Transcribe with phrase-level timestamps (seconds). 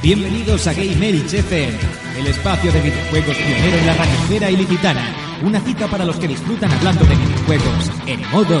[0.00, 1.76] Bienvenidos a Game Elch FM,
[2.18, 5.02] el espacio de videojuegos pionero en la radiosfera ilicitana.
[5.42, 8.60] Una cita para los que disfrutan hablando de videojuegos en modo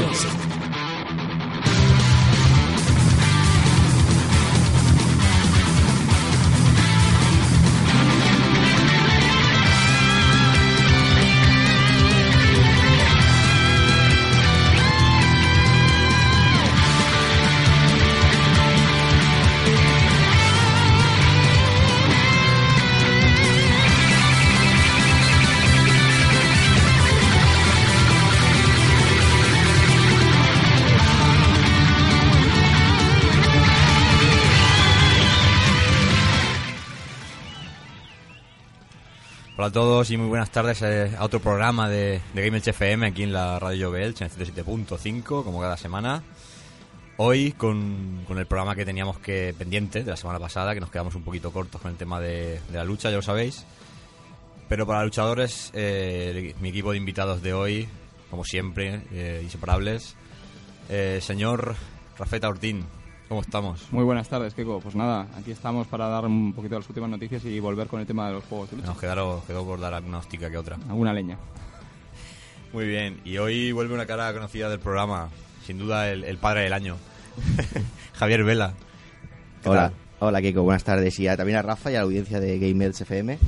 [39.68, 43.24] a todos y muy buenas tardes eh, a otro programa de, de Game FM aquí
[43.24, 46.22] en la Radio Belch en el 107.5 como cada semana.
[47.18, 50.90] Hoy con, con el programa que teníamos que pendiente de la semana pasada, que nos
[50.90, 53.66] quedamos un poquito cortos con el tema de, de la lucha, ya lo sabéis.
[54.70, 57.88] Pero para luchadores, eh, mi equipo de invitados de hoy,
[58.30, 60.16] como siempre, eh, inseparables,
[60.88, 61.76] eh, señor
[62.18, 62.86] Rafeta Ortín,
[63.28, 63.86] ¿cómo estamos?
[63.92, 64.80] Muy buenas tardes, Kiko.
[64.80, 68.00] Pues nada, aquí estamos para dar un poquito de las últimas noticias y volver con
[68.00, 68.88] el tema de los juegos de lucha.
[68.88, 70.76] Nos quedaron, quedó por dar alguna hostica que otra.
[70.88, 71.36] Alguna leña.
[72.72, 75.28] Muy bien, y hoy vuelve una cara conocida del programa,
[75.66, 76.96] sin duda el, el padre del año,
[78.14, 78.74] Javier Vela.
[79.62, 79.94] ¿Qué Hola, tal?
[80.28, 81.18] hola Kiko, buenas tardes.
[81.18, 83.38] Y a- también a Rafa y a la audiencia de Game Elch FM.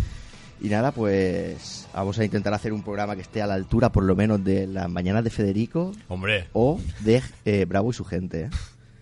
[0.62, 4.04] Y nada, pues vamos a intentar hacer un programa que esté a la altura, por
[4.04, 8.42] lo menos, de las mañanas de Federico Hombre, o de eh, Bravo y su gente.
[8.42, 8.50] ¿eh?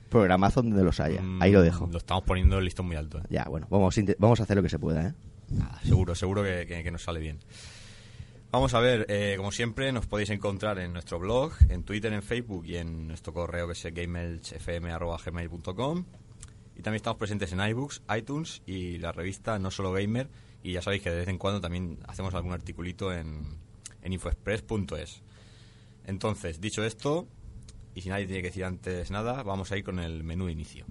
[0.09, 1.21] Programazo donde los haya.
[1.23, 1.87] mm, Ahí lo dejo.
[1.91, 3.19] Lo estamos poniendo el listón muy alto.
[3.19, 3.23] ¿eh?
[3.31, 5.15] Ya, bueno, vamos vamos a hacer lo que se pueda, ¿eh?
[5.51, 7.39] Nada, seguro, seguro que, que- que nos sale bien.
[8.51, 12.23] Vamos a ver, eh, como siempre, nos podéis encontrar en nuestro blog, en Twitter, en
[12.23, 13.85] Facebook y en nuestro correo que es
[14.79, 16.05] gamelchfm.gmail.com
[16.77, 20.29] Y también estamos presentes en iBooks, iTunes y la revista No Solo Gamer.
[20.63, 23.43] Y ya sabéis que de vez en cuando también hacemos algún articulito en,
[24.03, 25.23] en infoexpress.es.
[26.07, 27.27] Entonces, dicho esto,
[27.99, 30.53] y si nadie tiene que decir antes nada, vamos a ir con el menú de
[30.53, 30.87] inicio.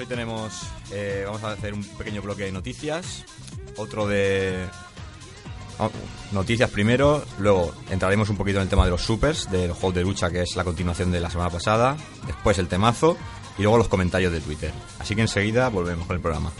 [0.00, 0.62] hoy tenemos,
[0.92, 3.24] eh, vamos a hacer un pequeño bloque de noticias,
[3.76, 4.66] otro de
[6.32, 9.94] noticias primero, luego entraremos un poquito en el tema de los supers, de los juegos
[9.94, 11.96] de lucha, que es la continuación de la semana pasada,
[12.26, 13.16] después el temazo
[13.58, 14.72] y luego los comentarios de Twitter.
[14.98, 16.52] Así que enseguida volvemos con el programa.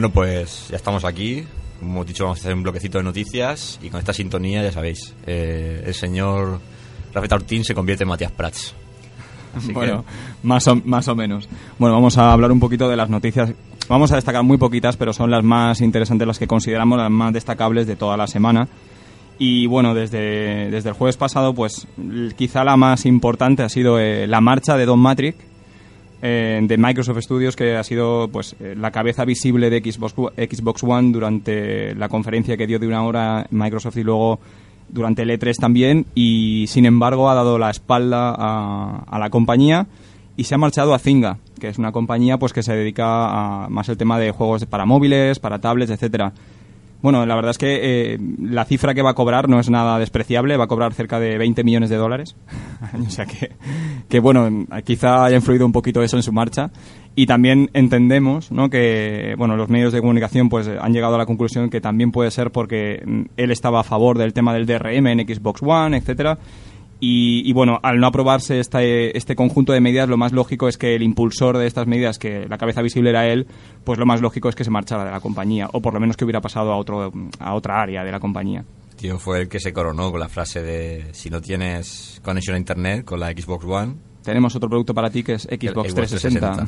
[0.00, 1.44] Bueno, pues ya estamos aquí.
[1.78, 4.72] Como hemos dicho, vamos a hacer un bloquecito de noticias y con esta sintonía, ya
[4.72, 6.58] sabéis, eh, el señor
[7.12, 8.74] Rafael Ortín se convierte en Matías Prats.
[9.54, 10.06] Así bueno,
[10.42, 11.50] más, o, más o menos.
[11.78, 13.52] Bueno, vamos a hablar un poquito de las noticias.
[13.90, 17.34] Vamos a destacar muy poquitas, pero son las más interesantes, las que consideramos las más
[17.34, 18.68] destacables de toda la semana.
[19.38, 21.86] Y bueno, desde, desde el jueves pasado, pues
[22.36, 25.36] quizá la más importante ha sido eh, la marcha de Don Matrix,
[26.22, 30.82] eh, de Microsoft Studios, que ha sido pues eh, la cabeza visible de Xbox, Xbox
[30.84, 34.38] One durante la conferencia que dio de una hora Microsoft y luego
[34.88, 36.06] durante el E3 también.
[36.14, 39.86] Y sin embargo ha dado la espalda a, la compañía
[40.36, 43.68] y se ha marchado a Zynga, que es una compañía pues que se dedica a
[43.68, 46.32] más el tema de juegos para móviles, para tablets, etcétera.
[47.02, 49.98] Bueno, la verdad es que eh, la cifra que va a cobrar no es nada
[49.98, 52.36] despreciable, va a cobrar cerca de 20 millones de dólares.
[53.06, 53.52] o sea que,
[54.08, 56.70] que, bueno, quizá haya influido un poquito eso en su marcha.
[57.16, 58.70] Y también entendemos ¿no?
[58.70, 62.30] que bueno, los medios de comunicación pues, han llegado a la conclusión que también puede
[62.30, 66.38] ser porque mm, él estaba a favor del tema del DRM en Xbox One, etcétera
[67.00, 70.94] y, bueno, al no aprobarse este, este conjunto de medidas, lo más lógico es que
[70.94, 73.46] el impulsor de estas medidas, que la cabeza visible era él,
[73.84, 76.16] pues lo más lógico es que se marchara de la compañía, o por lo menos
[76.16, 78.64] que hubiera pasado a, otro, a otra área de la compañía.
[78.96, 82.58] Tío, fue el que se coronó con la frase de si no tienes conexión a
[82.58, 83.94] Internet con la Xbox One...
[84.22, 86.66] Tenemos otro producto para ti que es Xbox, 360.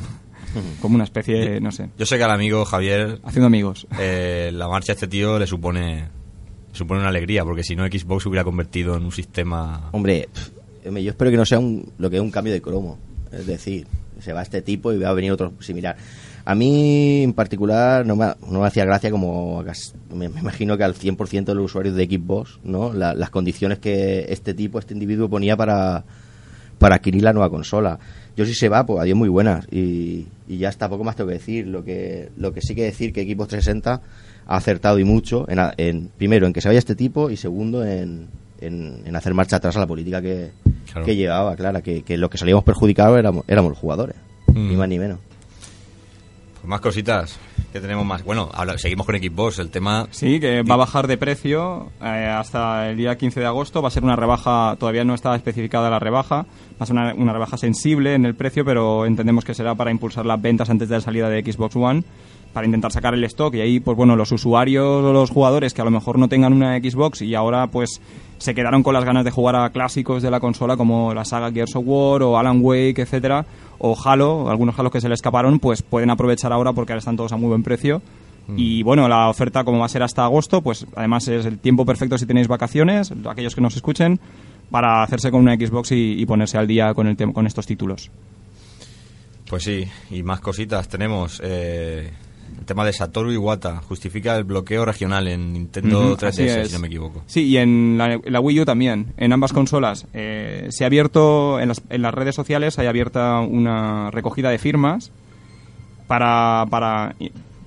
[0.81, 1.91] Como una especie, no sé.
[1.99, 3.21] Yo sé que al amigo Javier...
[3.23, 3.87] Haciendo amigos.
[3.99, 6.09] Eh, la marcha a este tío le supone
[6.73, 9.89] supone una alegría, porque si no Xbox se hubiera convertido en un sistema...
[9.93, 10.29] Hombre,
[10.85, 12.99] yo espero que no sea un, lo que es un cambio de cromo.
[13.31, 13.87] Es decir,
[14.21, 15.97] se va este tipo y va a venir otro similar.
[16.45, 19.65] A mí en particular no me, no me hacía gracia como
[20.13, 22.93] me, imagino que al 100% de los usuarios de Xbox, ¿no?
[22.93, 26.05] las condiciones que este tipo, este individuo ponía para,
[26.79, 27.99] para adquirir la nueva consola.
[28.37, 31.29] Yo si se va, pues adiós muy buenas y, y ya está, poco más tengo
[31.29, 31.69] que decir.
[31.69, 34.03] Lo que, lo que sí que decir que Xbox 360
[34.47, 38.29] ha acertado y mucho en, primero en que se vaya este tipo y segundo en,
[38.61, 40.51] en, hacer marcha atrás a la política que,
[41.05, 44.17] que llevaba, claro, que, que, lo que salíamos perjudicados éramos, éramos los jugadores,
[44.55, 44.79] ni mm.
[44.79, 45.19] más ni menos.
[46.55, 47.39] Pues más cositas
[47.73, 48.23] que tenemos más.
[48.23, 50.07] Bueno, ahora seguimos con Xbox, el tema...
[50.11, 53.89] Sí, que va a bajar de precio eh, hasta el día 15 de agosto, va
[53.89, 57.33] a ser una rebaja, todavía no está especificada la rebaja, va a ser una, una
[57.33, 60.97] rebaja sensible en el precio, pero entendemos que será para impulsar las ventas antes de
[60.97, 62.05] la salida de Xbox One
[62.53, 65.81] para intentar sacar el stock y ahí pues bueno los usuarios o los jugadores que
[65.81, 68.01] a lo mejor no tengan una Xbox y ahora pues
[68.39, 71.51] se quedaron con las ganas de jugar a clásicos de la consola como la saga
[71.51, 73.47] Gears of War o Alan Wake etcétera
[73.79, 77.17] o Halo algunos Halo que se le escaparon pues pueden aprovechar ahora porque ahora están
[77.17, 78.03] todos a muy buen precio
[78.49, 78.59] mm.
[78.59, 81.87] y bueno, la oferta como va a ser hasta agosto, pues además es el tiempo
[81.87, 84.21] perfecto si tenéis vacaciones, aquellos que nos escuchen,
[84.73, 88.11] para hacerse con una Xbox y, ponerse al día con, el con estos títulos.
[89.53, 91.39] Pues sí, y más cositas tenemos.
[91.45, 92.11] Eh,
[92.63, 96.87] el tema de Satoru Iwata justifica el bloqueo regional en Nintendo 3DS, si no me
[96.87, 97.25] equivoco.
[97.27, 100.07] Sí, y en la, Wii U también, en ambas consolas.
[100.15, 104.59] Eh, se ha abierto, en las, en las redes sociales hay abierta una recogida de
[104.59, 105.11] firmas
[106.07, 107.17] para, para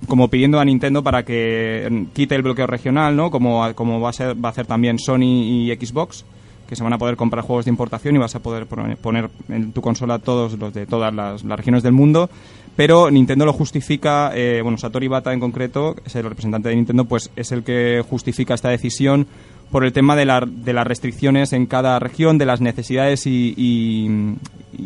[0.08, 3.30] como pidiendo a Nintendo para que quite el bloqueo regional, ¿no?
[3.30, 6.24] Como, como va, a ser, va a hacer también Sony y Xbox
[6.68, 9.72] que se van a poder comprar juegos de importación y vas a poder poner en
[9.72, 12.28] tu consola todos los de todas las, regiones del mundo
[12.76, 17.06] pero Nintendo lo justifica, eh, bueno, Satoru Bata en concreto, es el representante de Nintendo,
[17.06, 19.26] pues es el que justifica esta decisión
[19.70, 24.36] por el tema de, de las restricciones en cada región, de las necesidades y,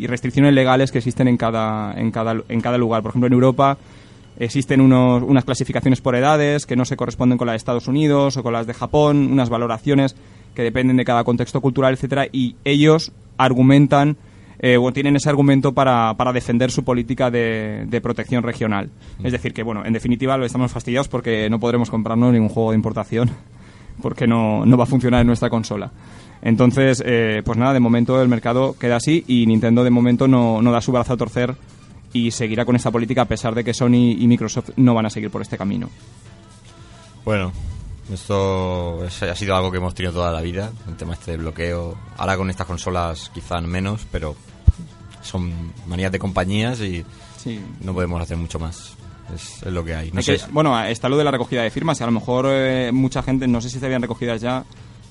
[0.03, 3.01] restricciones legales que existen en cada, en, cada, en cada lugar.
[3.01, 3.77] Por ejemplo, en Europa
[4.39, 8.37] existen unos, unas clasificaciones por edades que no se corresponden con las de Estados Unidos
[8.37, 10.15] o con las de Japón, unas valoraciones
[10.55, 14.17] que dependen de cada contexto cultural, etcétera, y ellos argumentan
[14.63, 18.91] eh, tienen ese argumento para, para defender su política de, de protección regional.
[19.17, 19.25] Mm.
[19.25, 22.69] Es decir, que, bueno, en definitiva lo estamos fastidiados porque no podremos comprarnos ningún juego
[22.69, 23.31] de importación
[24.01, 25.91] porque no, no va a funcionar en nuestra consola.
[26.43, 30.61] Entonces, eh, pues nada, de momento el mercado queda así y Nintendo de momento no,
[30.61, 31.55] no da su brazo a torcer
[32.13, 35.09] y seguirá con esta política a pesar de que Sony y Microsoft no van a
[35.09, 35.89] seguir por este camino.
[37.25, 37.51] Bueno,
[38.11, 41.97] esto ha sido algo que hemos tenido toda la vida, el tema este de bloqueo.
[42.17, 44.35] Ahora con estas consolas quizás menos, pero
[45.21, 47.05] son manías de compañías y
[47.81, 48.95] no podemos hacer mucho más.
[49.33, 50.11] Es, lo que hay.
[50.51, 53.47] bueno, está lo de la recogida de firmas y a lo mejor eh, mucha gente,
[53.47, 54.65] no sé si se habían recogidas ya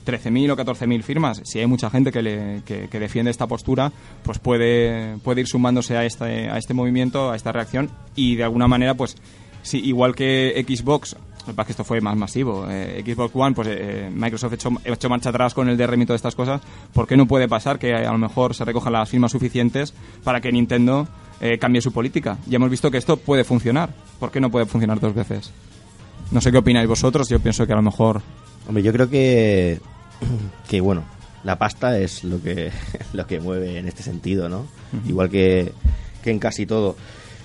[0.06, 1.40] 13.000 o 14.000 firmas.
[1.44, 3.92] Si hay mucha gente que, le, que, defiende esta postura,
[4.22, 8.44] pues puede, puede ir sumándose a este, a este movimiento, a esta reacción y de
[8.44, 9.16] alguna manera, pues
[9.62, 12.66] sí, igual que Xbox que que esto fue más masivo.
[12.68, 16.06] Eh, Xbox One, pues eh, Microsoft ha hecho, hecho, marcha atrás con el DRM y
[16.06, 16.60] todas estas cosas.
[16.92, 19.94] ¿Por qué no puede pasar que a lo mejor se recojan las firmas suficientes
[20.24, 21.08] para que Nintendo
[21.40, 22.36] eh, cambie su política.
[22.46, 23.90] Ya hemos visto que esto puede funcionar.
[24.18, 25.50] ¿Por qué no puede funcionar dos veces?
[26.30, 28.20] No sé qué opináis vosotros, yo pienso que a lo mejor...
[28.68, 29.80] Hombre, yo creo que,
[30.68, 31.02] que bueno,
[31.42, 32.70] la pasta es lo que,
[33.14, 34.66] lo que mueve en este sentido, ¿no?
[35.06, 35.72] Igual que,
[36.22, 36.96] que en casi todo.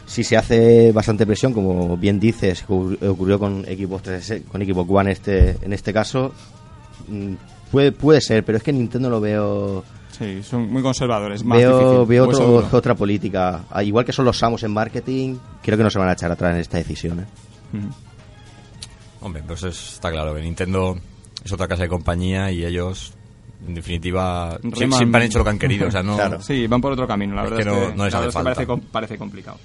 [0.05, 4.89] Si se hace bastante presión, como bien dices, ocur- ocurrió con Xbox 360 con Xbox
[4.91, 6.33] One este, en este caso,
[7.07, 7.33] mm,
[7.71, 9.83] puede, puede ser, pero es que en Nintendo lo veo...
[10.17, 11.43] Sí, son muy conservadores.
[11.43, 13.63] Más Veo, difícil, veo otro- otra política.
[13.69, 16.31] Ah, Igual que son los Samos en marketing, creo que no se van a echar
[16.31, 17.19] atrás en esta decisión.
[17.19, 17.25] ¿eh?
[17.77, 17.87] Ujú.
[19.21, 20.95] Hombre, pues es- está claro que Nintendo
[21.43, 23.13] es otra casa de compañía y ellos,
[23.67, 25.87] en definitiva, Reman- siempre han hecho lo que han querido.
[25.87, 26.41] O sea, no, Claro.
[26.41, 28.19] Sí, van por otro camino, la Es verdad que es no- que, no les la
[28.19, 28.53] hace verdad es que falta.
[28.53, 29.57] parece, com- parece complicado.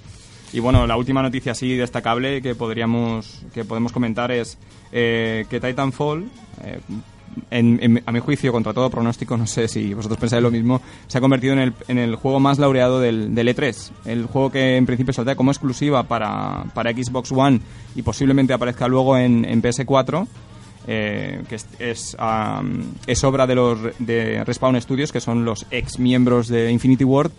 [0.52, 4.58] Y bueno, la última noticia así destacable que podríamos que podemos comentar es
[4.92, 6.24] eh, que Titanfall,
[6.64, 6.80] eh,
[7.52, 11.18] en- a mi juicio, contra todo pronóstico, no sé si vosotros pensáis lo mismo, se
[11.18, 13.90] ha convertido en el, en el juego más laureado del, del E3.
[14.06, 17.60] El juego que en principio saldrá como exclusiva para, para Xbox One
[17.94, 20.26] y posiblemente aparezca luego en, en PS4.
[20.88, 25.66] eh, que es, es, am, es obra de los de Respawn Studios, que son los
[25.70, 27.30] ex miembros de Infinity Ward,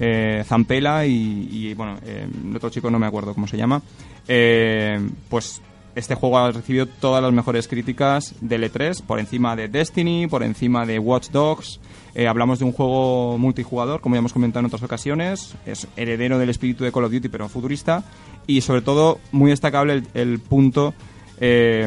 [0.00, 3.82] eh, Zampella y, y, bueno, eh, el otro chico no me acuerdo cómo se llama.
[4.26, 5.60] Eh, pues
[5.94, 10.42] este juego ha recibido todas las mejores críticas del E3, por encima de Destiny, por
[10.42, 11.80] encima de Watch Dogs.
[12.14, 15.54] Eh, hablamos de un juego multijugador, como ya hemos comentado en otras ocasiones.
[15.66, 18.04] Es heredero del espíritu de Call of Duty, pero futurista.
[18.46, 20.94] Y sobre todo, muy destacable el, punto
[21.40, 21.82] eh,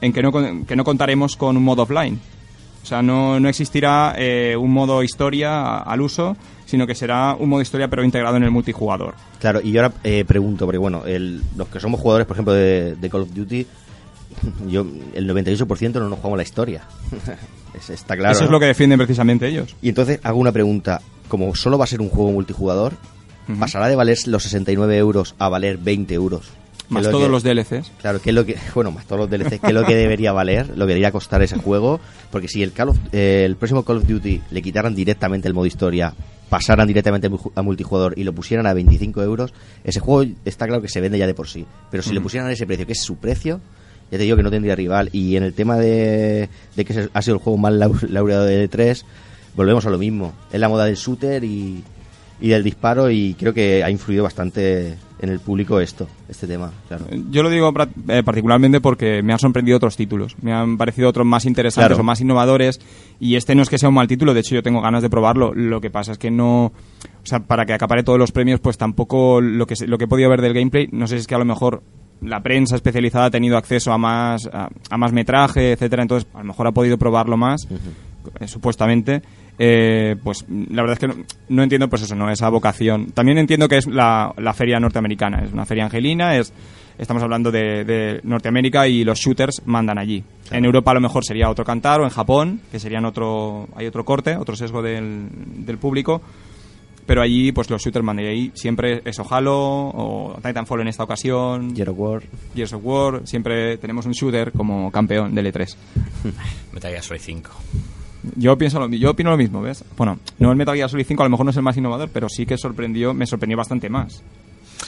[0.00, 2.20] en que no, que no contaremos con un modo offline.
[2.88, 7.50] O sea, no, no existirá eh, un modo historia al uso, sino que será un
[7.50, 9.14] modo historia pero integrado en el multijugador.
[9.40, 12.54] Claro, y yo ahora eh, pregunto, porque bueno, el- los que somos jugadores, por ejemplo,
[12.54, 13.66] de, de Call of Duty,
[14.68, 16.82] yo el 98% no nos jugamos la historia.
[17.74, 18.32] Es- está claro.
[18.34, 19.76] Eso es lo que defienden precisamente ellos.
[19.82, 21.02] Y entonces hago una pregunta.
[21.28, 22.94] Como solo va a ser un juego multijugador.
[23.60, 26.48] ¿pasará de valer los 69 euros a valer 20 euros?
[26.88, 27.92] Más lo todos que- los DLCs.
[28.00, 30.32] Claro, que es lo que, bueno, más todos los DLCs, que es lo que debería
[30.32, 33.84] valer, lo que debería costar ese juego, porque si el Call of- eh, el próximo
[33.84, 36.14] Call of Duty le quitaran directamente el modo historia,
[36.48, 39.52] pasaran directamente a mu- a multijugador y lo pusieran a 25 euros,
[39.84, 41.66] ese juego está claro que se vende ya de por sí.
[41.90, 42.24] Pero si le Ujú.
[42.24, 43.60] pusieran a ese precio, que es su precio,
[44.10, 45.10] ya te digo que no tendría rival.
[45.12, 48.64] Y en el tema de, de que ha sido el juego más lau- laureado de
[48.70, 49.04] E3,
[49.54, 50.32] volvemos a lo mismo.
[50.50, 51.84] Es la moda del shooter y,
[52.40, 56.70] y del disparo y creo que ha influido bastante en el público esto, este tema,
[56.86, 57.06] claro.
[57.30, 57.72] Yo lo digo
[58.08, 60.36] eh, particularmente porque me han sorprendido otros títulos.
[60.42, 62.00] Me han parecido otros más interesantes Claro.
[62.00, 62.80] o más innovadores.
[63.18, 65.10] Y este no es que sea un mal título, de hecho yo tengo ganas de
[65.10, 65.52] probarlo.
[65.54, 66.66] Lo que pasa es que no.
[66.66, 66.72] O
[67.24, 70.30] sea, para que acapare todos los premios, pues tampoco lo que, lo que he podido
[70.30, 71.82] ver del gameplay, no sé si es que a lo mejor
[72.20, 76.38] la prensa especializada ha tenido acceso a más, a, a más metraje, etcétera Entonces, a
[76.38, 77.66] lo mejor ha podido probarlo más,
[78.40, 79.22] eh, supuestamente.
[79.58, 83.10] Eh, pues la verdad es que no, no entiendo pues eso, no esa vocación.
[83.12, 86.52] También entiendo que es la, la feria norteamericana, es una feria angelina, es
[86.98, 90.22] estamos hablando de, de Norteamérica y los shooters mandan allí.
[90.50, 93.86] En Europa a lo mejor sería otro cantar o en Japón, que serían otro hay
[93.86, 95.28] otro corte, otro sesgo del,
[95.64, 96.20] del público.
[97.06, 100.88] Pero allí, pues los shooters mandan y ahí siempre es o Halo o Titanfall en
[100.88, 102.22] esta ocasión, Gear of War.
[102.54, 105.74] Gears of War, siempre tenemos un shooter como campeón del E3.
[106.72, 107.50] Metal Gear Solid 5.
[108.36, 109.84] Yo pienso lo, yo opino lo mismo, ¿ves?
[109.96, 112.10] Bueno, no el Metal Gear Solid 5 a lo mejor no es el más innovador,
[112.12, 114.22] pero sí que sorprendió, me sorprendió bastante más,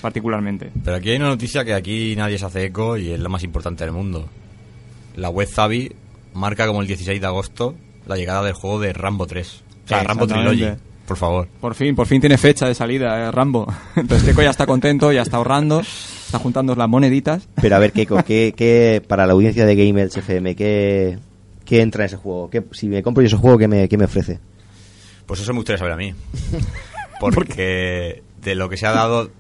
[0.01, 0.71] particularmente.
[0.85, 3.43] Pero aquí hay una noticia que aquí nadie se hace eco y es la más
[3.43, 4.29] importante del mundo.
[5.17, 5.93] La web Zavi
[6.35, 7.75] marca como el 16 de agosto
[8.07, 9.63] la llegada del juego de Rambo 3.
[9.85, 10.27] O sea, Rambo.
[10.27, 10.67] Trilogy,
[11.07, 11.49] por favor.
[11.61, 13.67] Por fin, por fin tiene fecha de salida, eh, Rambo.
[13.97, 17.49] Entonces Keiko ya está contento, ya está ahorrando, está juntando las moneditas.
[17.61, 21.19] Pero a ver, Keiko, ¿qué, qué, para la audiencia de Gamers FM, ¿qué,
[21.71, 22.51] qué entra en ese juego?
[22.51, 24.41] ¿Qué, si me compro yo ese juego, ¿qué me, qué me ofrece?
[25.25, 26.13] Pues eso me gustaría saber a mí.
[27.21, 29.31] Porque de lo que se ha dado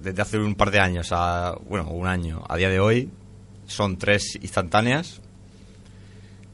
[0.00, 3.10] desde hace un par de años a, bueno, un año a día de hoy,
[3.68, 5.20] son tres instantáneas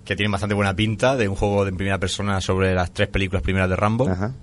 [0.04, 3.42] que tienen bastante buena pinta de un juego de primera persona sobre las tres películas
[3.42, 4.06] primeras de Rambo.
[4.06, 4.34] Ajá.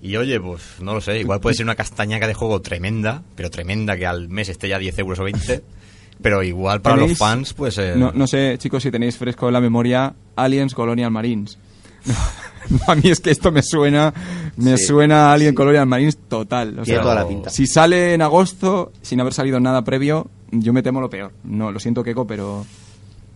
[0.00, 3.50] Y oye, pues no lo sé, igual puede ser una castañaca de juego tremenda, pero
[3.50, 5.62] tremenda que al mes esté ya 10 euros o 20.
[6.22, 7.76] Pero igual para los ¿Tenéis- fans, pues...
[7.78, 11.58] eh, No, no sé, chicos, si tenéis fresco en la memoria Aliens Colonial Marines.
[12.88, 14.12] a mí es que esto me suena,
[14.56, 15.54] me Sí, suena a Alien sí.
[15.56, 16.70] Colonial Marines total.
[16.78, 17.50] O Tiene sea, toda la pinta.
[17.50, 21.32] Si sale en agosto, sin haber salido nada previo, yo me temo lo peor.
[21.44, 22.64] No, lo siento, Keiko, pero...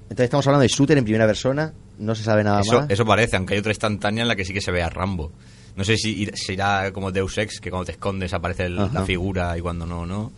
[0.05, 2.91] Entonces estamos hablando de shooter en primera persona, no se sabe nada Eso, más.
[2.91, 5.31] eso parece, aunque hay otra instantánea en la que sí que se ve a Rambo.
[5.77, 9.57] No sé si será como Deus Ex, que cuando te escondes aparece el- la figura
[9.57, 10.33] y cuando no, no.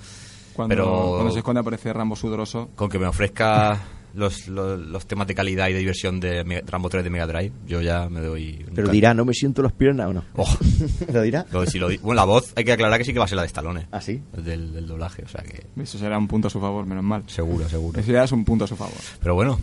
[0.54, 2.71] Cuando, Pero- cuando se esconde aparece Rambo sudoroso.
[2.75, 3.80] Con que me ofrezca
[4.14, 7.26] los, los, los temas de calidad y de diversión de Mega- Rambo 3 de Mega
[7.26, 8.64] Drive, yo ya me doy...
[8.75, 10.25] Pero dirá, no me siento los piernas o no.
[10.37, 10.47] Oh,
[11.12, 11.47] ¿Lo dirá?
[11.50, 13.28] lo- si lo di- bueno, la voz hay que aclarar que sí que va a
[13.28, 13.87] ser la de Stallone.
[13.90, 14.21] ¿Ah, sí?
[14.37, 17.23] Del, del doblaje, o sea que Eso será un punto a su favor, menos mal.
[17.26, 17.99] seguro, seguro.
[17.99, 18.94] Eso ya es un punto a su favor.
[19.23, 19.59] Pero bueno,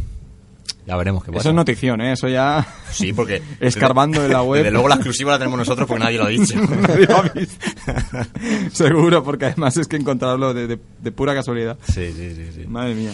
[0.86, 1.42] ya veremos qué pasa.
[1.42, 2.14] Eso es notición, ¿eh?
[2.14, 2.66] Eso ya...
[2.92, 3.42] Sí, porque...
[3.60, 4.60] Escarbando en la web.
[4.64, 6.56] Desde luego la exclusiva la tenemos nosotros porque nadie lo ha dicho.
[6.60, 7.66] Nadie lo ha visto.
[8.72, 11.78] Seguro, porque además es que encontrarlo de, de- de pura casualidad.
[11.88, 12.48] sí, sí, sí.
[12.56, 12.68] sí.
[12.68, 13.12] Madre mía.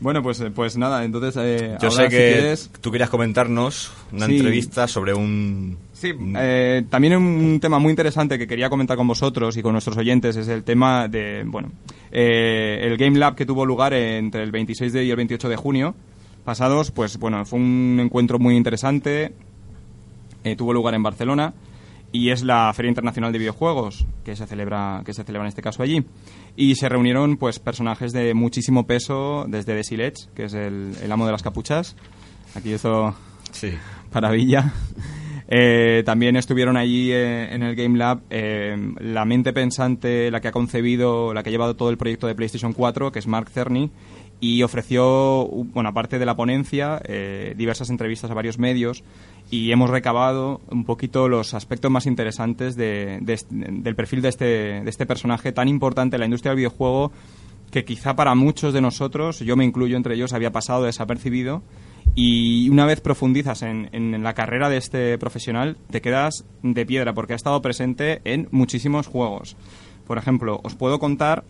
[0.00, 1.34] Bueno, pues, eh, pues nada, entonces...
[1.38, 4.36] eh, Yo ahora, sé si que quieres- tú querías comentarnos una Sí.
[4.36, 5.78] entrevista sobre un...
[5.92, 9.96] Sí, eh, también un tema muy interesante que quería comentar con vosotros y con nuestros
[9.96, 11.72] oyentes es el tema de, bueno,
[12.12, 15.56] eh, el Game Lab que tuvo lugar entre el 26 de y el 28 de
[15.56, 15.94] junio
[16.44, 19.34] pasados, pues bueno, fue un encuentro muy interesante,
[20.44, 21.54] eh, tuvo lugar en Barcelona
[22.12, 25.62] y es la Feria Internacional de Videojuegos que se celebra que se celebra en este
[25.62, 26.04] caso allí
[26.54, 31.26] y se reunieron pues personajes de muchísimo peso desde Desilets, que es el, el amo
[31.26, 31.96] de las capuchas.
[32.54, 33.14] Aquí esto
[33.54, 33.72] Sí.
[34.12, 34.72] Maravilla.
[35.46, 40.48] Eh, también estuvieron allí eh, en el Game Lab eh, la mente pensante, la que
[40.48, 43.50] ha concebido, la que ha llevado todo el proyecto de PlayStation 4, que es Mark
[43.50, 43.90] Cerny,
[44.44, 49.02] y ofreció, bueno, aparte de la ponencia, eh, diversas entrevistas a varios medios
[49.50, 55.06] y hemos recabado un poquito los aspectos más interesantes del perfil de este, de este
[55.06, 57.10] personaje tan importante en la industria del videojuego
[57.70, 61.62] que quizá para muchos de nosotros, yo me incluyo entre ellos, había pasado desapercibido
[62.14, 67.32] y una vez profundizas en la carrera de este profesional, te quedas de piedra porque
[67.32, 69.56] ha estado presente en muchísimos juegos.
[70.06, 71.44] Por ejemplo, os puedo contar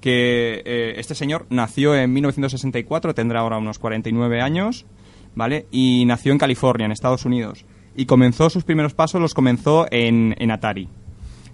[0.00, 4.86] que eh, este señor nació en 1964, tendrá ahora unos 49 años,
[5.34, 5.66] ¿vale?
[5.70, 7.64] Y nació en California, en Estados Unidos.
[7.96, 10.88] Y comenzó sus primeros pasos, los comenzó en, en Atari,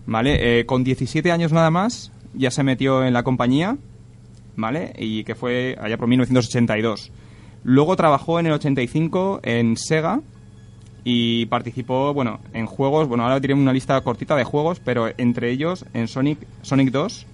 [0.06, 0.60] ¿vale?
[0.60, 3.76] Eh, con 17 años nada más, ya se metió en la compañía,
[4.56, 4.92] ¿vale?
[4.98, 7.12] Y que fue allá por 1982.
[7.64, 10.20] Luego trabajó en el 85 en Sega
[11.04, 15.50] y participó, bueno, en juegos, bueno, ahora diré una lista cortita de juegos, pero entre
[15.50, 17.26] ellos en Sonic, Sonic 2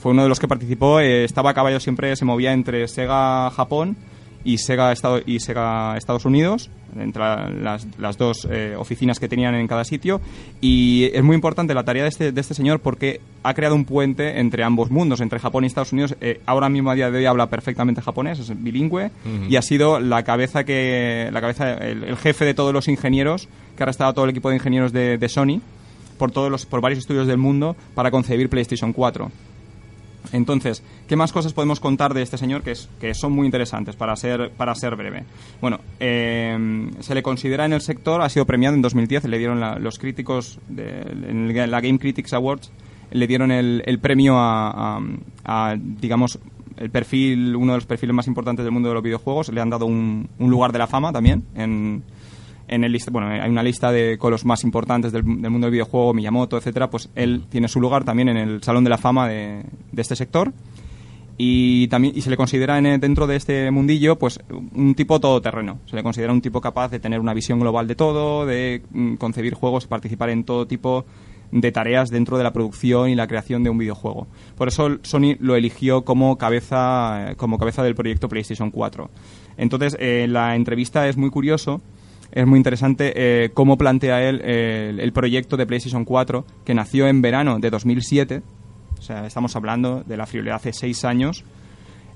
[0.00, 3.50] fue uno de los que participó, eh, estaba a caballo siempre, se movía entre Sega
[3.50, 3.96] Japón
[4.42, 9.28] y Sega, Estado, y Sega Estados Unidos, entre la- las, las dos eh, oficinas que
[9.28, 10.22] tenían en cada sitio.
[10.62, 13.84] Y es muy importante la tarea de este, de este señor porque ha creado un
[13.84, 16.16] puente entre ambos mundos, entre Japón y Estados Unidos.
[16.22, 19.10] Eh, ahora mismo a día de hoy habla perfectamente japonés, es bilingüe
[19.50, 23.46] y ha sido la cabeza que la cabeza el, el jefe de todos los ingenieros
[23.76, 25.60] que ha arrestado a todo el equipo de ingenieros de, de Sony
[26.18, 29.30] por todos los por varios estudios del mundo para concebir PlayStation 4.
[30.32, 33.96] Entonces, ¿qué más cosas podemos contar de este señor que, es, que son muy interesantes
[33.96, 35.24] para ser, para ser breve?
[35.60, 39.60] Bueno, eh, se le considera en el sector, ha sido premiado en 2010, le dieron
[39.60, 42.70] la- los críticos, de, en el- la Game Critics Awards,
[43.12, 45.00] le dieron el, premio a, a-
[45.44, 46.38] a, digamos,
[46.76, 49.68] el perfil, uno de los perfiles más importantes del mundo de los videojuegos, le han
[49.70, 52.02] dado un, un lugar de la fama también en,
[52.70, 55.66] en el lista, bueno, hay una lista de con los más importantes del, del mundo
[55.66, 58.96] del videojuego, Miyamoto, etcétera, pues él tiene su lugar también en el Salón de la
[58.96, 60.52] Fama de, de este sector.
[61.36, 65.78] Y también y se le considera en, dentro de este mundillo pues un tipo todoterreno.
[65.86, 69.14] Se le considera un tipo capaz de tener una visión global de todo, de mm,
[69.14, 71.06] concebir juegos, participar en todo tipo
[71.50, 74.28] de tareas dentro de la producción y la creación de un videojuego.
[74.56, 79.10] Por eso Sony lo eligió como cabeza, como cabeza del proyecto PlayStation 4.
[79.56, 81.80] Entonces, eh, la entrevista es muy curioso
[82.32, 87.08] es muy interesante eh, cómo plantea él eh, el, proyecto de PlayStation 4 que nació
[87.08, 88.42] en verano de 2007.
[88.98, 91.44] O sea, estamos hablando de la friolera hace seis años.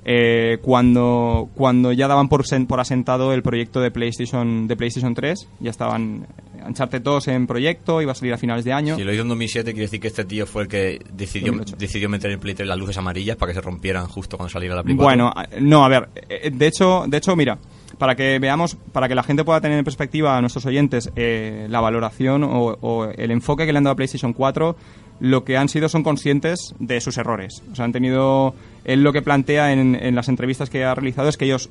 [0.06, 5.48] eh, cuando, cuando ya daban por, por asentado el proyecto de PlayStation, de PlayStation 3,
[5.60, 6.26] ya estaban
[6.66, 8.96] Uncharted 2 en proyecto, iba a salir a finales de año.
[8.96, 11.76] Si lo hizo en 2007, quiere decir que este tío fue el que decidió, 2008.
[11.78, 14.74] decidió meter en Play 3 las luces amarillas para que se rompieran justo cuando saliera
[14.74, 15.04] la Play 4.
[15.04, 17.58] Bueno, no, a ver, eh, de hecho, de hecho, mira,
[17.98, 21.66] para que veamos, para que la gente pueda tener en perspectiva a nuestros oyentes eh,
[21.68, 24.76] la valoración o, el enfoque que le han dado a PlayStation 4,
[25.20, 27.62] lo que han sido son conscientes de sus errores.
[27.72, 28.54] O sea, han tenido,
[28.84, 31.70] él lo que plantea en, en las entrevistas que ha realizado es que ellos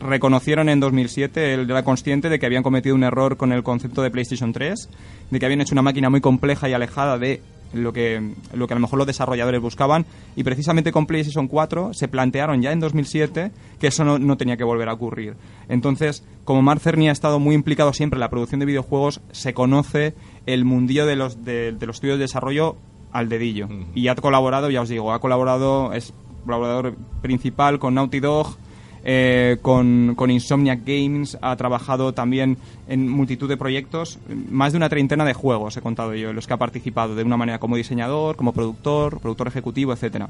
[0.00, 4.02] reconocieron en 2007, él era consciente de que habían cometido un error con el concepto
[4.02, 4.88] de PlayStation 3,
[5.30, 7.42] de que habían hecho una máquina muy compleja y alejada de
[7.72, 11.92] lo que, lo que a lo mejor los desarrolladores buscaban y precisamente con PlayStation 4
[11.92, 15.34] se plantearon ya en 2007 que eso no, no tenía que volver a ocurrir.
[15.68, 19.54] Entonces, como Mark Cerny ha estado muy implicado siempre en la producción de videojuegos, se
[19.54, 20.14] conoce
[20.46, 22.76] el mundillo de los, de, de los estudios de desarrollo
[23.12, 23.68] al dedillo.
[23.94, 26.12] Y ha colaborado, ya os digo, ha colaborado, es
[26.44, 28.56] colaborador principal con Naughty Dog,
[29.04, 32.58] eh, con, con Insomniac Games, ha trabajado también
[32.88, 34.18] en multitud de proyectos,
[34.50, 37.22] más de una treintena de juegos he contado yo, en los que ha participado de
[37.22, 40.28] una manera como diseñador, como productor, productor ejecutivo, etcétera.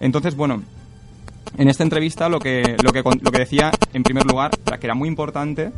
[0.00, 0.62] Entonces, bueno,
[1.56, 4.86] en esta entrevista lo que, lo que, lo que decía, en primer lugar, era que
[4.86, 5.72] era muy importante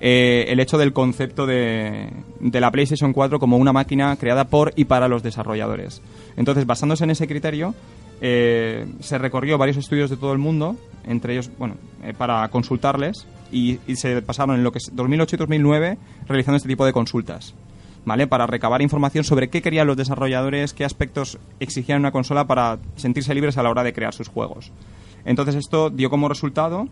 [0.00, 4.72] eh, el hecho del concepto de, de la PlayStation 4 como una máquina creada por
[4.76, 6.02] y para los desarrolladores.
[6.36, 7.74] Entonces, basándose en ese criterio,
[8.20, 13.26] eh, se recorrió varios estudios de todo el mundo, entre ellos, bueno, eh, para consultarles,
[13.50, 16.92] y, y se pasaron en lo que es 2008 y 2009 realizando este tipo de
[16.92, 17.54] consultas.
[18.04, 18.28] ¿Vale?
[18.28, 23.34] Para recabar información sobre qué querían los desarrolladores, qué aspectos exigían una consola para sentirse
[23.34, 24.70] libres a la hora de crear sus juegos.
[25.24, 26.86] Entonces esto dio como resultado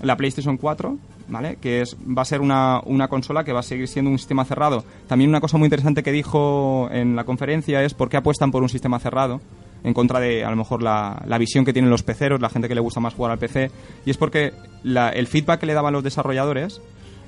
[0.00, 0.96] la PlayStation 4,
[1.28, 1.56] ¿vale?
[1.56, 4.46] Que es, va a ser una, una consola que va a seguir siendo un sistema
[4.46, 4.84] cerrado.
[5.06, 8.62] También una cosa muy interesante que dijo en la conferencia es por qué apuestan por
[8.62, 9.42] un sistema cerrado
[9.84, 12.66] en contra de a lo mejor la, la visión que tienen los peceros, la gente
[12.68, 13.70] que le gusta más jugar al PC.
[14.04, 16.80] Y es porque la- el feedback que le daban los desarrolladores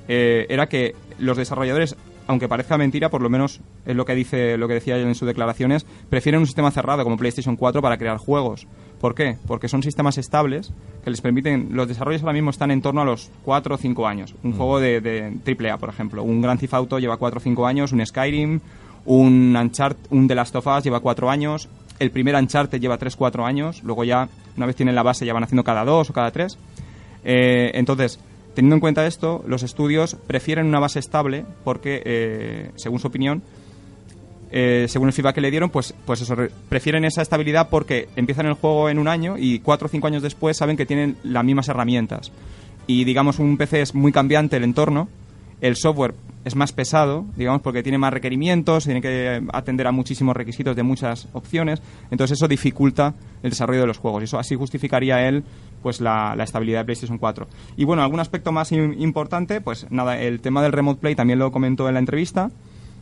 [0.07, 1.95] eh, era que los desarrolladores,
[2.27, 5.15] aunque parezca mentira, por lo menos es lo que dice, lo que decía él en
[5.15, 8.67] sus declaraciones, prefieren un sistema cerrado como PlayStation 4 para crear juegos.
[8.99, 9.37] ¿Por qué?
[9.47, 11.69] Porque son sistemas estables que les permiten.
[11.71, 14.33] Los desarrollos ahora mismo están en torno a los 4 o 5 años.
[14.43, 16.23] Un juego de, de AAA, por ejemplo.
[16.23, 18.59] Un Grand Theft Auto lleva 4 o 5 años, un Skyrim,
[19.05, 23.45] un Uncharted, un The Last of Us lleva 4 años, el primer Uncharted lleva 3-4
[23.45, 26.31] años, luego ya, una vez tienen la base, ya van haciendo cada 2 o cada
[26.31, 26.57] 3.
[27.23, 28.19] Eh, entonces,
[28.55, 33.41] teniendo en cuenta esto, los estudios prefieren una base estable porque, eh, según su opinión,
[34.49, 38.07] eh, según el feedback que le dieron, pues, pues eso, re- prefieren esa estabilidad porque
[38.15, 41.17] empiezan el juego en un año y cuatro o cinco años después saben que tienen
[41.23, 42.31] las mismas herramientas.
[42.87, 45.09] Y digamos, un PC es muy cambiante el entorno,
[45.61, 46.13] el software
[46.45, 50.83] es más pesado, digamos, porque tiene más requerimientos, tiene que atender a muchísimos requisitos de
[50.83, 54.21] muchas opciones, entonces eso dificulta el desarrollo de los juegos.
[54.21, 55.43] Y eso así justificaría él
[55.83, 57.47] pues la, la estabilidad de PlayStation 4.
[57.75, 61.39] Y bueno, algún aspecto más im- importante, pues nada, el tema del Remote Play también
[61.39, 62.49] lo comentó en la entrevista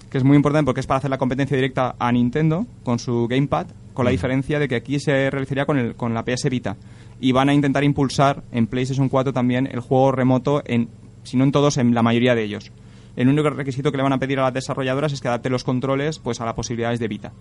[0.09, 3.27] que es muy importante porque es para hacer la competencia directa a Nintendo con su
[3.27, 6.77] Gamepad, con la diferencia de que aquí se realizaría con, el, con la PS Vita.
[7.19, 10.87] Y van a intentar impulsar en PlayStation 4 también el juego remoto, en,
[11.25, 12.71] si no en todos, en la mayoría de ellos.
[13.17, 15.63] El único requisito que le van a pedir a las desarrolladoras es que adapte los
[15.63, 17.31] controles pues a las posibilidades de Vita.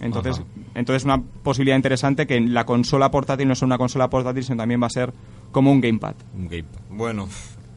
[0.00, 0.44] Entonces, Ajá.
[0.74, 4.82] entonces una posibilidad interesante que la consola portátil no es una consola portátil, sino también
[4.82, 5.12] va a ser
[5.52, 6.14] como un Gamepad.
[6.36, 6.80] Un gamepad.
[6.90, 7.28] Bueno,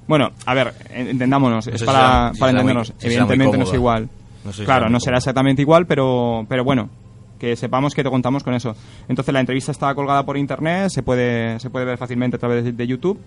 [0.07, 2.89] Bueno, a ver, en- entendámonos, No es para, será- para será entendernos.
[2.95, 4.09] muy Evidentemente no es igual.
[4.43, 6.89] No sé si claro, no será exactamente igual, pero, pero bueno,
[7.39, 8.75] que sepamos que te contamos con eso.
[9.07, 12.63] Entonces la entrevista está colgada por internet, se puede, se puede ver fácilmente a través
[12.63, 13.19] de, de YouTube.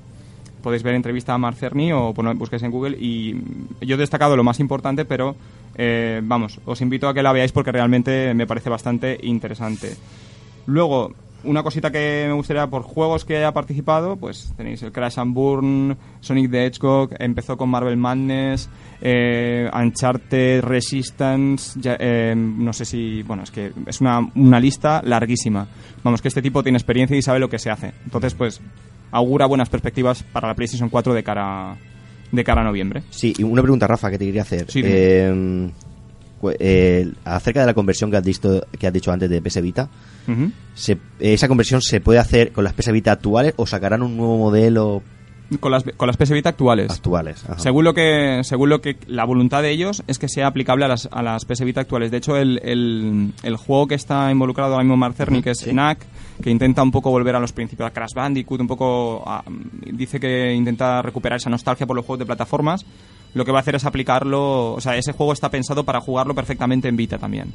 [0.68, 3.33] Podéis ver entrevista a Marc Cerny o poner- busquéis en Google y
[3.81, 5.35] yo he destacado lo más importante, pero
[5.76, 9.96] eh, vamos, os invito a que la veáis porque realmente me parece bastante interesante.
[10.66, 15.18] Luego, una cosita que me gustaría por juegos que haya participado, pues tenéis el Crash
[15.18, 18.68] and Burn, Sonic the Hedgehog, empezó con Marvel Madness,
[19.00, 25.00] eh, Uncharted, Resistance, ya- eh, no sé si, bueno, es que es una, una lista
[25.02, 25.66] larguísima.
[26.04, 27.94] Vamos, que este tipo tiene experiencia y sabe lo que se hace.
[28.04, 28.61] Entonces, pues,
[29.11, 31.77] augura buenas perspectivas para la PlayStation 4 de cara,
[32.33, 33.03] de cara a noviembre.
[33.11, 34.71] Sí, y una pregunta, Rafa, que te quería hacer.
[34.71, 34.83] Sí.
[34.85, 35.71] Eh,
[36.61, 39.88] eh, acerca de la conversión que has, dicho, que has dicho antes de PS Vita,
[40.75, 44.37] se- ¿esa conversión se puede hacer con las PS Vita actuales o sacarán un nuevo
[44.38, 45.03] modelo
[45.61, 46.91] Con las, con las PS Vita actuales.
[46.91, 47.43] actuales?
[47.45, 47.59] Ajá.
[47.59, 50.89] Según lo que según lo que la voluntad de ellos es que sea aplicable a
[50.89, 52.11] las, a las PS Vita actuales.
[52.11, 55.61] De hecho, el, el, el juego que está involucrado ahora mismo Mark Cerny, que es
[55.61, 55.71] sí.
[55.71, 56.01] Knack,
[56.43, 59.43] que intenta un poco volver a los principios de Crash Bandicoot, un poco a-
[59.91, 62.85] dice que intenta recuperar esa nostalgia por los juegos de plataformas.
[63.33, 66.35] Lo que va a hacer es aplicarlo, o sea, ese juego está pensado para jugarlo
[66.35, 67.53] perfectamente en Vita también.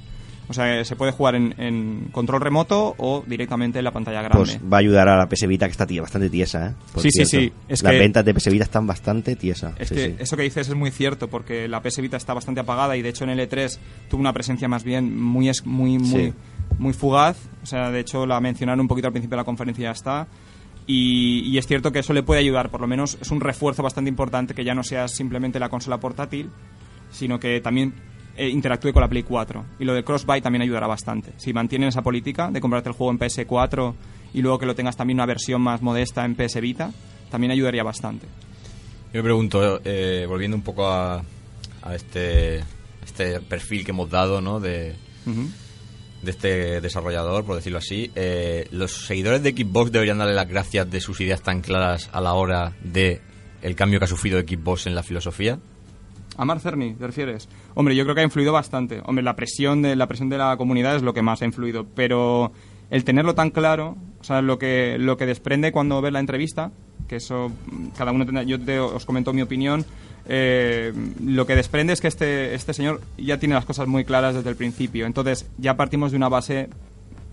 [0.49, 4.37] O sea, se puede jugar en, en control remoto o directamente en la pantalla grande.
[4.37, 6.73] Pues va a ayudar a la PS Vita que está tía- bastante tiesa, ¿eh?
[6.93, 7.47] Por Sí, sí, cierto.
[7.55, 9.73] sí, es Las que- ventas de PS Vita están bastante tiesas.
[9.79, 10.15] Es sí, que sí.
[10.19, 13.09] eso que dices es muy cierto, porque la PS Vita está bastante apagada y de
[13.09, 13.79] hecho en L3
[14.09, 16.33] tuvo una presencia más bien muy muy muy, Sí.
[16.77, 17.37] muy fugaz.
[17.63, 19.91] O sea, de hecho la mencionaron un poquito al principio de la conferencia y ya
[19.91, 20.27] está.
[20.85, 23.81] Y, y es cierto que eso le puede ayudar, por lo menos es un refuerzo
[23.81, 26.49] bastante importante que ya no sea simplemente la consola portátil,
[27.11, 27.93] sino que también
[28.35, 29.65] eh, interactúe con la Play 4.
[29.79, 31.33] Y lo de Crossbuy también ayudará bastante.
[31.37, 33.93] Si mantienen esa política de comprarte el juego en PS4
[34.33, 36.91] y luego que lo tengas también una versión más modesta en PS Vita,
[37.29, 38.27] también ayudaría bastante.
[39.13, 41.23] Yo me pregunto, eh, volviendo un poco a,
[41.83, 42.63] a este,
[43.05, 44.59] este perfil que hemos dado, ¿no?
[44.59, 50.47] De, de este desarrollador, por decirlo así, eh, ¿los seguidores de Xbox deberían darle las
[50.47, 53.21] gracias de sus ideas tan claras a la hora de
[53.61, 55.59] el cambio que ha sufrido Xbox en la filosofía?
[56.37, 57.47] ¿A Mark Cerny te refieres?
[57.75, 59.01] Hombre, yo creo que ha influido bastante.
[59.05, 61.85] Hombre, la presión de la presión de la comunidad es lo que más ha influido,
[61.95, 62.51] pero
[62.89, 66.71] el tenerlo tan claro, o sea, lo que lo que desprende cuando ves la entrevista,
[67.07, 67.51] que eso
[67.97, 68.57] cada uno tendrá, yo
[68.95, 69.85] os comento mi opinión,
[70.27, 70.93] eh,
[71.23, 74.49] lo que desprende es que este este señor ya tiene las cosas muy claras desde
[74.49, 75.05] el principio.
[75.05, 76.69] Entonces, ya partimos de una base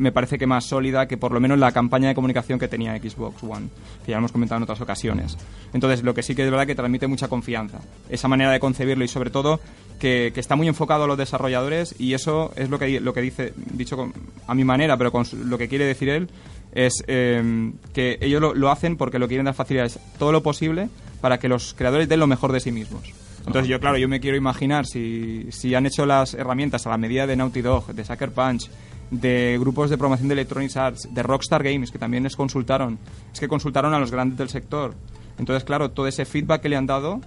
[0.01, 2.97] me parece que más sólida que por lo menos la campaña de comunicación que tenía
[2.97, 3.69] Xbox One,
[4.05, 5.37] que ya hemos comentado en otras ocasiones.
[5.75, 7.81] Entonces, lo que sí que es verdad que transmite mucha confianza.
[8.09, 9.61] Esa manera de concebirlo y sobre todo
[9.99, 13.21] que, que está muy enfocado a los desarrolladores y eso es lo que, lo que
[13.21, 14.11] dice, dicho
[14.47, 16.31] a mi manera, pero con lo que quiere decir él,
[16.73, 20.89] es eh, que ellos lo, lo hacen porque lo quieren dar facilidades todo lo posible
[21.21, 23.13] para que los creadores den lo mejor de sí mismos.
[23.47, 26.99] Entonces yo, claro, yo me quiero imaginar si, si han hecho las herramientas a la
[26.99, 28.71] medida de Naughty Dog, de Sucker Punch,
[29.11, 32.99] de grupos de promoción de Electronic Arts, de Rockstar Games, que también les consultaron.
[33.33, 34.95] Es que consultaron a los grandes del sector.
[35.39, 37.21] Entonces, claro, todo ese feedback que le han dado,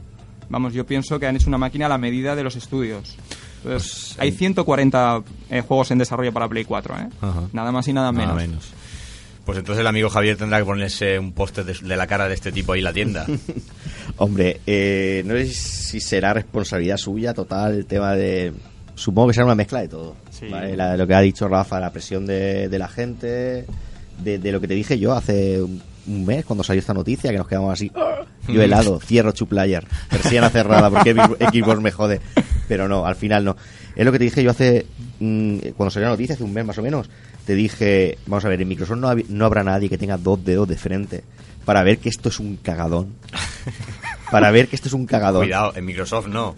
[0.50, 3.18] vamos, yo pienso que han hecho una máquina a la medida de los estudios.
[3.64, 7.10] Entonces, hay 140 eh, juegos en desarrollo para Play 4, ¿eh?
[7.22, 7.44] Ajá.
[7.54, 8.36] Nada más y nada menos.
[8.36, 8.74] Nada menos.
[9.46, 12.34] Pues entonces el amigo Javier tendrá que ponerse un póster de, de la cara de
[12.34, 13.26] este tipo ahí en la tienda.
[14.18, 18.54] Hombre, eh, no sé si será responsabilidad suya total el tema de...
[18.96, 20.16] Supongo que será una mezcla de todo.
[20.32, 20.48] Sí.
[20.50, 20.76] ¿vale?
[20.78, 23.66] La- lo que ha dicho Rafa, la presión de, de la gente,
[24.24, 27.32] de, de lo que te dije yo hace un, un mes cuando salió esta noticia,
[27.32, 27.92] que nos quedamos así,
[28.48, 32.22] yo helado, cierro Chuplayer, persiana cerrada, porque Xbox me jode.
[32.68, 33.58] Pero no, al final no.
[33.96, 34.86] Es lo que te dije yo hace,
[35.20, 37.10] mm, cuando salió la noticia, hace un mes más o menos,
[37.46, 40.44] te dije, vamos a ver, en Microsoft no, hab- no habrá nadie que tenga dos
[40.46, 41.24] dedos de frente
[41.66, 43.14] para ver que esto es un cagadón.
[44.32, 45.44] para ver que esto es un cagadón.
[45.44, 46.56] Cuidado, en Microsoft no.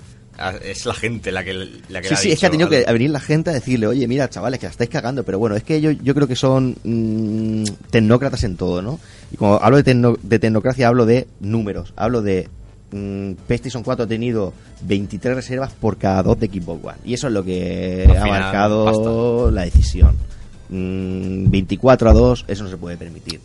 [0.63, 1.53] Es la gente la que,
[1.89, 3.87] la que Sí, ha sí, es que ha tenido que venir la gente a decirle,
[3.87, 6.35] oye, mira, chavales, que la estáis cagando, pero bueno, es que yo, yo creo que
[6.35, 8.99] son mm, tecnócratas en todo, ¿no?
[9.31, 12.49] Y cuando hablo de, tecno- de tecnocracia, hablo de números, hablo de
[12.91, 17.27] mm, PlayStation 4 ha tenido 23 reservas por cada dos de Xbox One, y eso
[17.27, 20.15] es lo que Al ha final, marcado la decisión.
[20.69, 23.39] Mm, 24 a 2, eso no se puede permitir.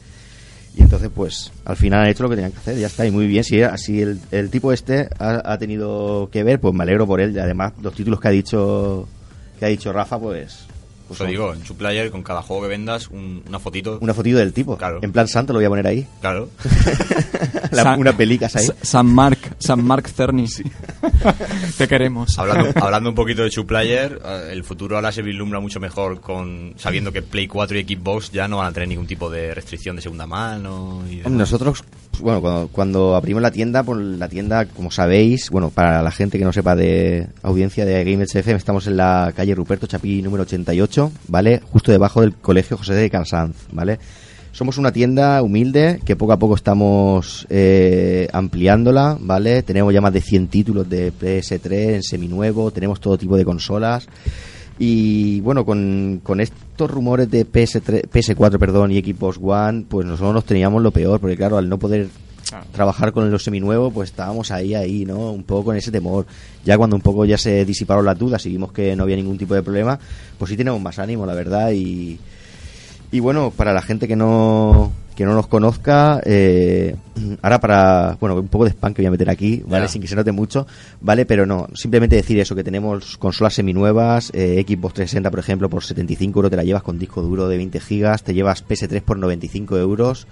[0.77, 3.11] Y entonces, pues, al final han hecho lo que tenían que hacer, ya está, y
[3.11, 3.43] muy bien.
[3.43, 7.21] Si, si el, el tipo este ha, ha tenido que ver, pues me alegro por
[7.21, 7.35] él.
[7.35, 9.09] Y además, los títulos que ha dicho
[9.59, 10.70] que ha dicho Rafa, pues.
[11.11, 13.99] Pues son digo, en su player con cada juego que vendas un- una fotito.
[14.01, 14.77] Una fotito del tipo.
[14.77, 15.01] Claro.
[15.03, 16.07] En plan santo lo voy a poner ahí.
[16.21, 16.49] Claro.
[17.73, 18.65] La- San- una pelicas ahí.
[18.67, 20.47] Sa- San Mark, San Mark Cerny.
[21.79, 22.39] Te queremos.
[22.39, 26.21] hablando, hablando un poquito de su player, eh, el futuro ahora se vislumbra mucho mejor
[26.21, 29.55] con sabiendo que Play 4 y Xbox ya no van a tener ningún tipo de
[29.55, 31.03] restricción de segunda mano.
[31.11, 31.29] Y.
[31.29, 36.03] Nosotros, pues, bueno, cuando, cuando abrimos la tienda, pues la tienda, como sabéis, bueno, para
[36.03, 39.87] la gente que no sepa de audiencia de Gamers FM, estamos en la calle Ruperto
[39.87, 41.61] Chapí número 88, ¿vale?
[41.73, 43.99] Justo debajo del Colegio José de Cansanz, ¿vale?
[44.53, 49.63] Somos una tienda humilde que poco a poco estamos eh, ampliándola, ¿vale?
[49.63, 54.09] Tenemos ya más de 100 títulos de PS3 en seminuevo, tenemos todo tipo de consolas.
[54.79, 60.35] Y bueno, con, con estos rumores de PS3, PS4 perdón, y Xbox One, pues nosotros
[60.35, 62.09] nos teníamos lo peor, porque claro, al no poder
[62.49, 62.67] Claro.
[62.73, 65.31] trabajar con los seminuevos, pues estábamos ahí, ahí, ¿no?
[65.31, 66.27] Un poco con ese temor.
[66.65, 69.39] Ya cuando un poco ya se disiparon las dudas y vimos que no había ningún
[69.39, 69.99] tipo de problema,
[70.39, 71.71] pues sí tenemos más ánimo, la verdad.
[71.71, 72.19] Y,
[73.13, 76.97] y bueno, para la gente que no que no nos conozca, eh,
[77.43, 79.87] ahora para, bueno, un poco de spam que voy a meter aquí, ¿vale?
[79.87, 80.67] Sin que se note mucho,
[81.03, 81.27] ¿vale?
[81.27, 85.85] Pero no, simplemente decir eso, que tenemos consolas seminuevas, eh, Xbox 360, por ejemplo, por
[85.85, 89.19] 75 euros te la llevas con disco duro de 20 gigas, te llevas PS3 por
[89.19, 90.27] 95 euros,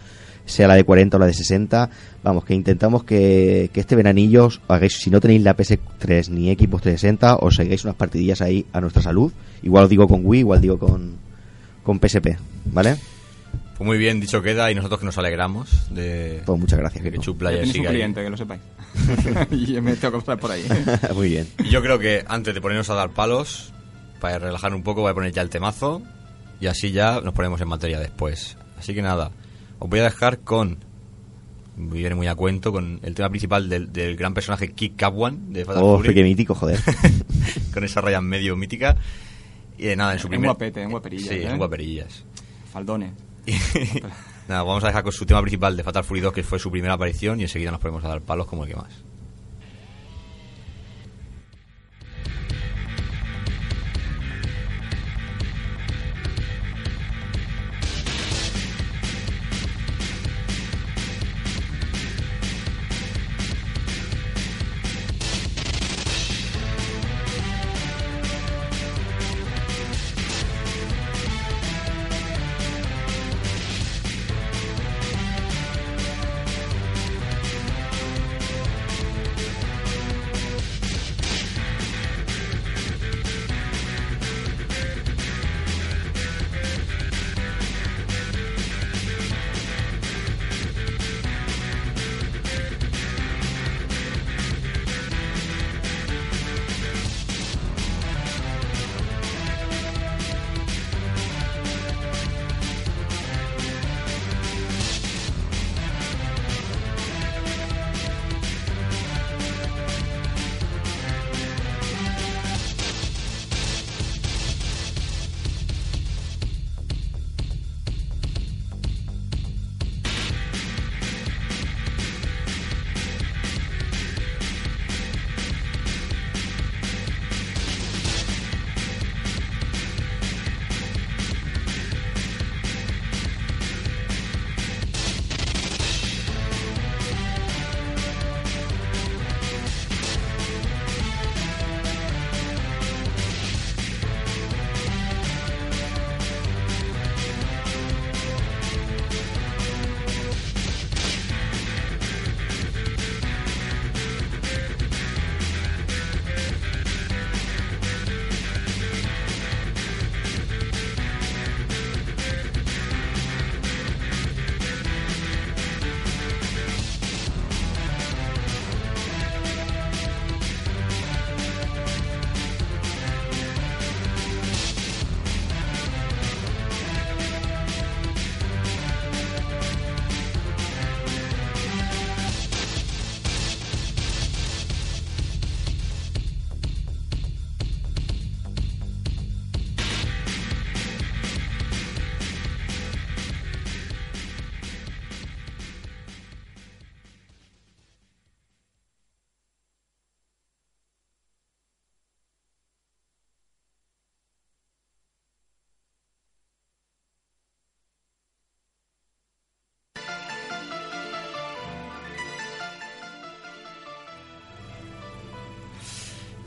[0.49, 1.91] sea la de 40 o la de 60,
[2.23, 6.53] vamos, que intentamos que, que este veranillo os hagáis, si no tenéis la PS3 ni
[6.55, 9.33] Xbox 360, os hagáis unas partidillas ahí a nuestra salud,
[9.63, 11.17] igual os digo con Wii, igual digo con,
[11.83, 12.97] con PSP, ¿vale?
[13.77, 17.13] Pues muy bien dicho queda y nosotros que nos alegramos de Pues muchas gracias, que
[17.13, 17.23] Kiko.
[17.23, 17.95] Chu Ya Player tenéis un siga ahí.
[17.97, 18.61] cliente, que lo sepáis.
[19.53, 20.65] y me tengo que pasar por ahí.
[21.15, 21.47] Muy bien.
[21.61, 23.73] Y yo creo que antes de ponernos a dar palos,
[24.21, 26.03] para relajar un poco, voy a poner ya el temazo
[26.61, 28.57] y así ya nos ponemos en materia después.
[28.77, 29.31] Así que nada,
[29.79, 30.79] os voy a dejar con.
[31.77, 35.65] Viene muy a cuento con el tema principal del, del gran personaje Kik Kapwan de
[35.65, 36.81] Fatal Oh, Fury, qué mítico, joder.
[37.73, 38.97] con esa raya medio mítica.
[39.79, 40.49] Y eh, nada, en su En primer.
[40.49, 41.49] guapete, en guaperillas, Sí, ¿eh?
[41.49, 42.25] en guaperillas.
[42.73, 43.13] Faldones.
[44.49, 46.71] Nada, vamos a dejar con su tema principal de Fatal Fury 2, que fue su
[46.71, 49.05] primera aparición, y enseguida nos ponemos a dar palos como el que más.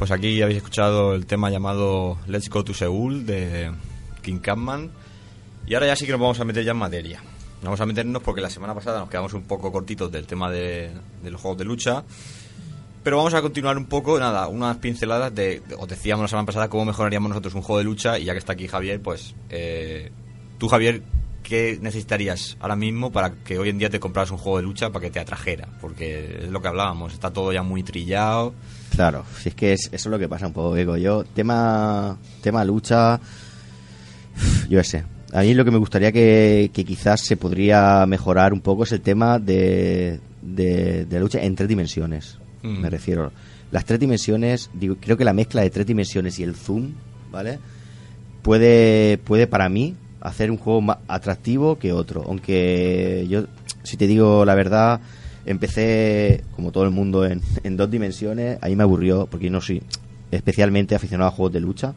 [0.02, 3.70] Pues aquí habéis escuchado el tema llamado Let's Go to Seoul de
[4.24, 4.90] King Catman.
[5.68, 7.22] Y ahora ya sí que nos vamos a meter ya en materia.
[7.62, 10.90] Vamos a meternos porque la semana pasada nos quedamos un poco cortitos del tema de,
[11.22, 12.04] de los juegos de lucha.
[13.04, 16.48] Pero vamos a continuar un poco, nada, unas pinceladas de, de- os decíamos la semana
[16.48, 19.36] pasada cómo mejoraríamos nosotros un juego de lucha y ya que está aquí Javier, pues
[19.52, 20.12] eh,
[20.58, 21.04] tú Javier,
[21.44, 24.90] ¿qué necesitarías ahora mismo para que hoy en día te compraras un juego de lucha
[24.90, 25.68] para que te atrajera?
[25.80, 28.54] Porque es lo que hablábamos, está todo ya muy trillado.
[28.92, 31.24] Claro, si es que es- eso es lo que pasa un poco, digo yo.
[31.24, 33.20] Tema, tema lucha,
[34.70, 35.04] yo sé.
[35.34, 38.92] A mí lo que me gustaría que, que quizás se podría mejorar un poco es
[38.92, 42.38] el tema de, de, de lucha en tres dimensiones.
[42.64, 42.82] Mm.
[42.82, 43.32] Me refiero.
[43.72, 46.92] Las tres dimensiones, digo, creo que la mezcla de tres dimensiones y el zoom,
[47.32, 47.60] ¿vale?
[48.42, 52.24] Puede, puede para mí hacer un juego más atractivo que otro.
[52.28, 53.46] Aunque yo,
[53.84, 55.00] si te digo la verdad,
[55.46, 58.58] empecé, como todo el mundo, en, en dos dimensiones.
[58.62, 59.82] Ahí me aburrió, porque no soy
[60.32, 61.94] especialmente aficionado a juegos de lucha.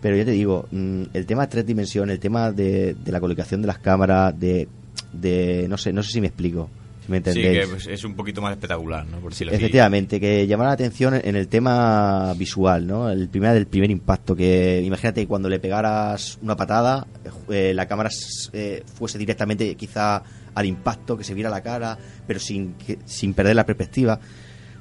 [0.00, 3.20] Pero yo te digo, mm, el tema de tres dimensiones, el tema de, de la
[3.20, 4.68] colocación de las cámaras, de,
[5.12, 6.68] de no sé, no sé si me explico,
[7.04, 7.60] si me Sí, entendéis.
[7.60, 9.18] que pues, es un poquito más espectacular, ¿no?
[9.18, 9.44] Por así.
[9.50, 13.08] Efectivamente, que llamara la atención en el tema visual, ¿no?
[13.10, 17.06] El primer del primer impacto, que imagínate que cuando le pegaras una patada,
[17.48, 18.10] eh, la cámara
[18.52, 20.22] eh, fuese directamente quizá
[20.56, 24.18] al impacto, que se viera la cara, pero sin, que- sin perder la perspectiva.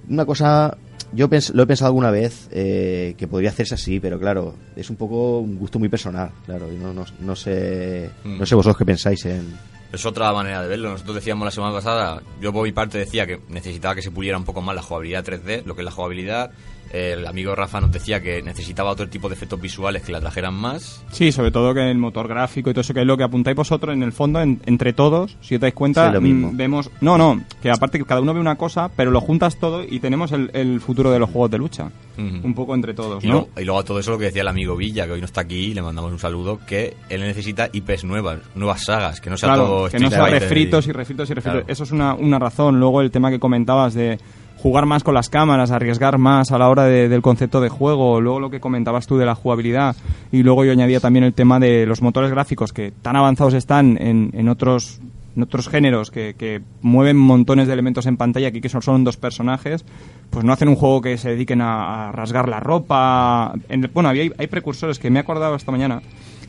[0.10, 0.76] Una cosa,
[1.12, 4.90] yo pens- lo he pensado alguna vez eh, que podría hacerse así, pero claro, es
[4.90, 6.72] un poco un gusto muy personal, claro.
[6.74, 8.40] y No, no, no sé, Mm.
[8.40, 9.54] no sé vosotros qué pensáis en,
[9.96, 10.90] Es otra manera de verlo.
[10.92, 14.38] Nosotros decíamos la semana pasada, yo por mi parte decía que necesitaba que se puliera
[14.38, 16.52] un poco más la jugabilidad 3D, lo que es la jugabilidad.
[16.94, 20.54] El amigo Rafa nos decía que necesitaba otro tipo de efectos visuales que la trajeran
[20.54, 21.04] más.
[21.12, 23.58] Sí, sobre todo que el motor gráfico y todo eso que es lo que apuntáis
[23.58, 26.52] vosotros en el fondo, en- entre todos, si os dais cuenta, Sí, lo mismo.
[26.54, 26.90] mm, vemos...
[27.02, 30.00] No, no, que aparte que cada uno ve una cosa, pero lo juntas todo y
[30.00, 31.92] tenemos el, el futuro de los juegos de lucha.
[32.18, 32.48] Ujú.
[32.48, 33.34] Un poco entre todos, Y, ¿no?
[33.34, 35.26] luego, y luego a todo eso lo que decía el amigo Villa, que hoy no
[35.26, 39.36] está aquí, le mandamos un saludo, que él necesita IPs nuevas, nuevas sagas, que no
[39.38, 41.60] sea Claro, todo que no sea refritos y refritos y refritos.
[41.62, 41.72] Claro.
[41.72, 42.80] Eso es una, una razón.
[42.80, 44.18] Luego el tema que comentabas de
[44.58, 48.20] jugar más con las cámaras, arriesgar más a la hora de- del concepto de juego,
[48.22, 49.96] luego lo que comentabas tú de la jugabilidad
[50.32, 53.98] y luego yo añadía también el tema de los motores gráficos que tan avanzados están
[54.02, 55.00] en, en otros
[55.36, 59.04] en otros géneros que, que mueven montones de elementos en pantalla aquí que son, son
[59.04, 59.84] dos personajes
[60.30, 64.08] pues no hacen un juego que se dediquen a, a rasgar la ropa En- bueno
[64.10, 66.02] había, hay precursores que me he acordado esta mañana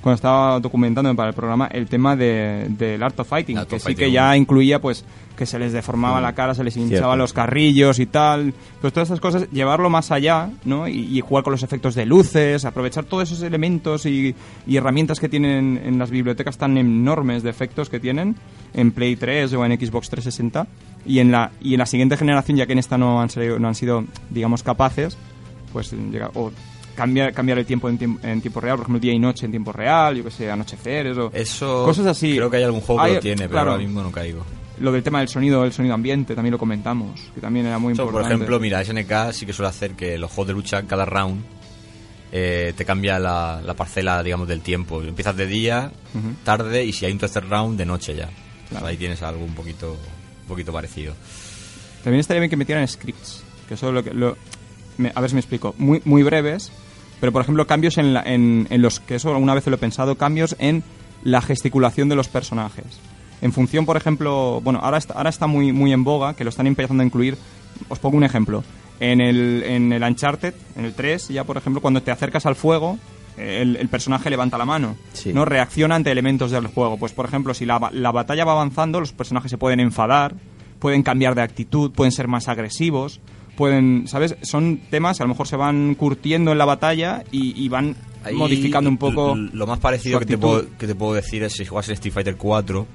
[0.06, 3.74] cuando estaba documentándome para el programa el tema de, del Art of Fighting, Art que
[3.74, 5.04] of sí Fighting que ya incluía pues
[5.36, 8.54] que se les deformaba la cara, se les hinchaban los carrillos y tal.
[8.80, 10.86] Pues todas esas cosas, llevarlo más allá, ¿no?
[10.86, 15.18] Y, y jugar con los efectos de luces, aprovechar todos esos elementos y, y herramientas
[15.18, 18.36] que tienen en las bibliotecas tan enormes de efectos que tienen
[18.74, 20.68] en Play 3 o en Xbox 360
[21.04, 23.58] y en la y en la siguiente generación, ya que en esta no han sido,
[23.58, 25.18] no han sido digamos capaces,
[25.72, 26.52] pues llega o
[26.96, 29.70] cambiar cambiar el tiempo en, en tiempo real, por ejemplo, día y noche en tiempo
[29.72, 31.30] real, yo que sé, anochecer, eso.
[31.32, 32.34] Eso, Cosas así.
[32.36, 33.70] Creo que hay algún juego que lo tiene, pero claro.
[33.72, 34.44] ahora mismo no caigo.
[34.80, 37.92] Lo del tema del sonido, el sonido ambiente, también lo comentamos, que también era muy
[37.92, 38.34] Eso, por importante.
[38.34, 41.42] ejemplo, mira, SNK sí que suele hacer que los juegos de lucha, cada round,
[42.32, 45.02] eh, te cambia la, la parcela, digamos, del tiempo.
[45.02, 45.92] Empiezas de día,
[46.44, 48.28] tarde, y si hay un tercer round, de noche ya.
[48.68, 48.86] Claro.
[48.86, 51.14] Ahí tienes algo un poquito, un poquito parecido.
[52.04, 54.12] También estaría bien que metieran scripts, que eso es lo que...
[54.12, 54.36] Lo,
[54.98, 55.74] me- a ver si me explico.
[55.78, 56.70] Muy, muy breves,
[57.20, 59.00] pero por ejemplo cambios en, la- en, en los...
[59.00, 60.82] que eso alguna vez lo he pensado, cambios en
[61.22, 62.84] la gesticulación de los personajes.
[63.42, 64.60] En función, por ejemplo...
[64.62, 67.36] Bueno, ahora está, ahora está muy, muy en boga, que lo están empezando a incluir.
[67.88, 68.64] Os pongo un ejemplo.
[69.00, 72.56] En el, en el Uncharted, en el 3, ya por ejemplo, cuando te acercas al
[72.56, 72.98] fuego,
[73.36, 75.34] el, el personaje levanta la mano, Sí.
[75.34, 75.44] ¿no?
[75.44, 76.96] Reacciona ante elementos del juego.
[76.96, 80.34] Pues, por ejemplo, si la, la batalla va avanzando, los personajes se pueden enfadar,
[80.78, 83.20] pueden cambiar de actitud, pueden ser más agresivos,
[83.56, 84.36] pueden, ¿sabes?
[84.42, 87.96] Son temas que a lo mejor se van curtiendo en la batalla y, y van
[88.24, 89.34] Ahí, modificando un poco.
[89.36, 92.12] Lo más parecido que te, puedo, que te puedo decir es si juegas en Street
[92.14, 92.86] Fighter 4,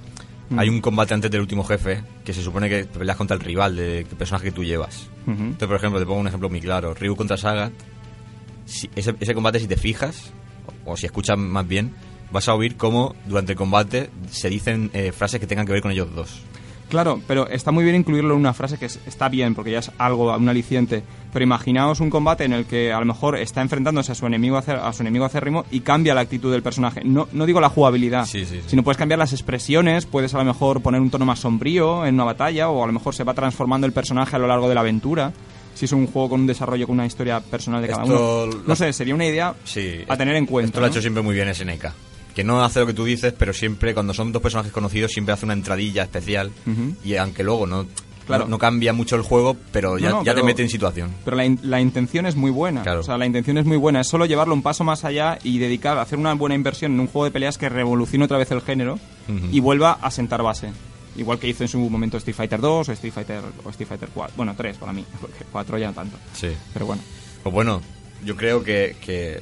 [0.52, 0.60] Mm.
[0.60, 3.74] hay un combate antes del último jefe que se supone que peleas contra el rival
[3.78, 5.08] del personaje que tú llevas.
[5.26, 6.94] Entonces, por ejemplo, te pongo un ejemplo muy claro.
[6.94, 7.72] Ryu contra Sagat.
[8.66, 10.32] Si ese, ese combate, si te fijas,
[10.86, 11.94] o, o si escuchas más bien,
[12.34, 15.82] vas a oír cómo durante el combate se dicen eh, frases que tengan que ver
[15.82, 16.42] con ellos dos.
[16.92, 19.80] Claro, pero está muy bien incluirlo en una frase que es- está bien, porque ya
[19.80, 21.04] es algo, un aliciente.
[21.32, 24.58] Pero imaginaos un combate en el que a lo mejor está enfrentándose a su enemigo
[24.58, 27.02] a su enemigo acérrimo y cambia la actitud del personaje.
[27.06, 28.68] No, no digo la jugabilidad, Sí, sí, sí.
[28.68, 32.16] sino puedes cambiar las expresiones, puedes a lo mejor poner un tono más sombrío en
[32.16, 34.76] una batalla, o a lo mejor se va transformando el personaje a lo largo de
[34.76, 35.32] la aventura.
[35.74, 38.54] Si es un juego con un desarrollo, con una historia personal de cada Esto uno.
[38.58, 40.04] lo- No sé, sería una idea Sí.
[40.10, 40.68] a tener en cuenta.
[40.68, 41.86] Esto lo ha hecho siempre muy bien SNK.
[42.36, 45.34] Que no hace lo que tú dices, pero siempre, cuando son dos personajes conocidos, siempre
[45.34, 46.52] hace una entradilla especial.
[47.04, 47.86] Y aunque luego no.
[48.28, 48.44] Claro.
[48.46, 51.12] No, no cambia mucho el juego, pero ya, No, no, ya te mete en situación.
[51.26, 52.84] Pero la, in- la intención es muy buena.
[52.84, 53.00] Claro.
[53.02, 54.00] O sea, la intención es muy buena.
[54.02, 57.00] Es solo llevarlo un paso más allá y dedicar a hacer una buena inversión en
[57.02, 59.00] un juego de peleas que revolucione otra vez el género
[59.52, 60.72] y vuelva a sentar base.
[61.18, 64.10] Igual que hizo en su momento Street Fighter 2 o Street Fighter, o Street Fighter
[64.14, 64.34] 4.
[64.38, 66.16] Bueno, 3 para mí, porque 4 ya no tanto.
[66.34, 66.50] Sí.
[66.74, 67.02] Pero bueno.
[67.44, 67.82] Pues bueno,
[68.24, 69.42] yo creo que, que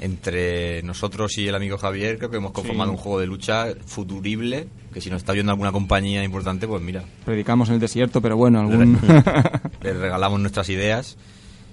[0.00, 2.96] entre nosotros y el amigo Javier creo que hemos conformado Sí.
[2.96, 7.04] un juego de lucha futurible, que si nos está viendo alguna compañía importante, pues mira,
[7.24, 8.98] Predicamos en el desierto, pero bueno, algún...
[9.82, 11.16] le regalamos nuestras ideas.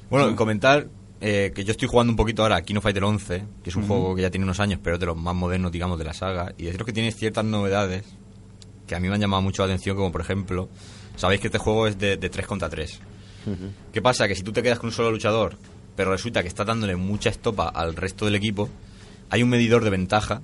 [0.10, 0.88] Bueno, comentar
[1.22, 3.88] eh, que yo estoy jugando un poquito ahora a Kino Fighter 11, que es un
[3.88, 6.14] juego que ya tiene unos años, pero es de los más modernos, digamos, de la
[6.14, 8.04] saga, y deciros que tiene ciertas novedades
[8.88, 10.70] que a mí me han llamado mucho la atención, como por ejemplo,
[11.16, 13.00] sabéis que este juego es de, de 3 contra 3.
[13.94, 14.28] ¿Qué pasa?
[14.28, 15.58] Que si tú te quedas con un solo luchador,
[15.96, 18.70] pero resulta que estás dándole mucha estopa al resto del equipo,
[19.30, 20.42] hay un medidor de ventaja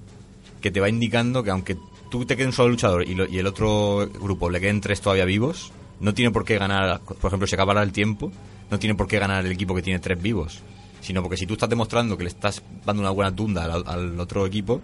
[0.62, 1.78] que te va indicando que aunque
[2.10, 5.02] tú te quede un solo luchador y, lo- y el otro grupo le queden tres
[5.02, 8.32] todavía vivos, no tiene por qué ganar, por ejemplo, si acabara el tiempo,
[8.70, 10.60] no tiene por qué ganar el equipo que tiene tres vivos.
[11.02, 14.20] Sino porque si tú estás demostrando que le estás dando una buena tunda al, al
[14.20, 14.82] otro equipo,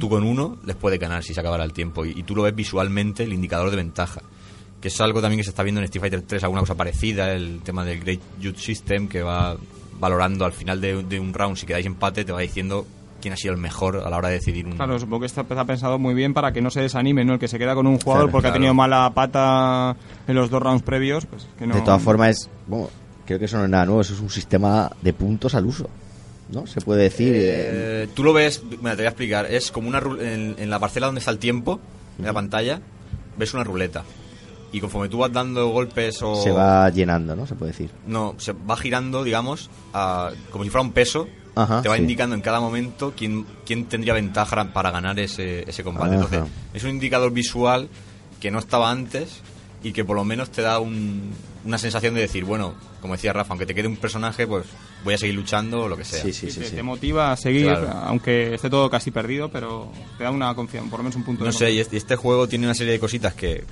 [0.00, 2.04] tú con uno les puedes ganar si se acabara el tiempo.
[2.04, 4.20] Y, y tú lo ves visualmente, el indicador de ventaja.
[4.80, 7.32] Que es algo también que se está viendo en Street Fighter 3, alguna cosa parecida,
[7.32, 9.56] el tema del Great Youth System, que va
[10.02, 12.84] valorando al final de, de un round, si quedáis empate, te va diciendo
[13.20, 14.72] quién ha sido el mejor a la hora de decidir un...
[14.72, 17.34] Claro, supongo que está, está pensado muy bien para que no se desanime, ¿no?
[17.34, 18.54] El que se queda con un jugador Claro, porque claro.
[18.54, 19.96] ha tenido mala pata
[20.26, 21.74] en los dos rounds previos, pues que no...
[21.76, 22.90] De todas formas, es, bueno,
[23.24, 25.88] creo que eso no es nada nuevo, eso es un sistema de puntos al uso.
[26.50, 26.66] ¿No?
[26.66, 27.32] Se puede decir.
[27.34, 30.68] eh, Eh, tú lo ves, mira, te voy a explicar, es como una en, en
[30.68, 31.80] la parcela donde está el tiempo,
[32.18, 32.80] en la pantalla,
[33.38, 34.02] ves una ruleta.
[34.72, 36.34] Y conforme tú vas dando golpes o...
[36.42, 37.46] se va llenando, ¿no?
[37.46, 37.90] Se puede decir.
[38.06, 41.28] No, se va girando, digamos, a- como si fuera un peso.
[41.54, 42.00] Ajá, te va sí.
[42.00, 46.14] indicando en cada momento quién, quién tendría ventaja para ganar ese, ese combate.
[46.16, 46.24] Ajá.
[46.24, 47.90] Entonces, es un indicador visual
[48.40, 49.42] que no estaba antes
[49.82, 51.32] y que por lo menos te da un-
[51.66, 54.64] una sensación de decir, bueno, como decía Rafa, aunque te quede un personaje, pues
[55.04, 56.22] voy a seguir luchando o lo que sea.
[56.22, 56.74] Sí, sí, Sí, te, sí.
[56.76, 57.90] te motiva a seguir, Claro.
[58.06, 61.44] aunque esté todo casi perdido, pero te da una confianza, por lo menos un punto
[61.44, 63.64] No de sé, y este, y este juego tiene una serie de cositas que...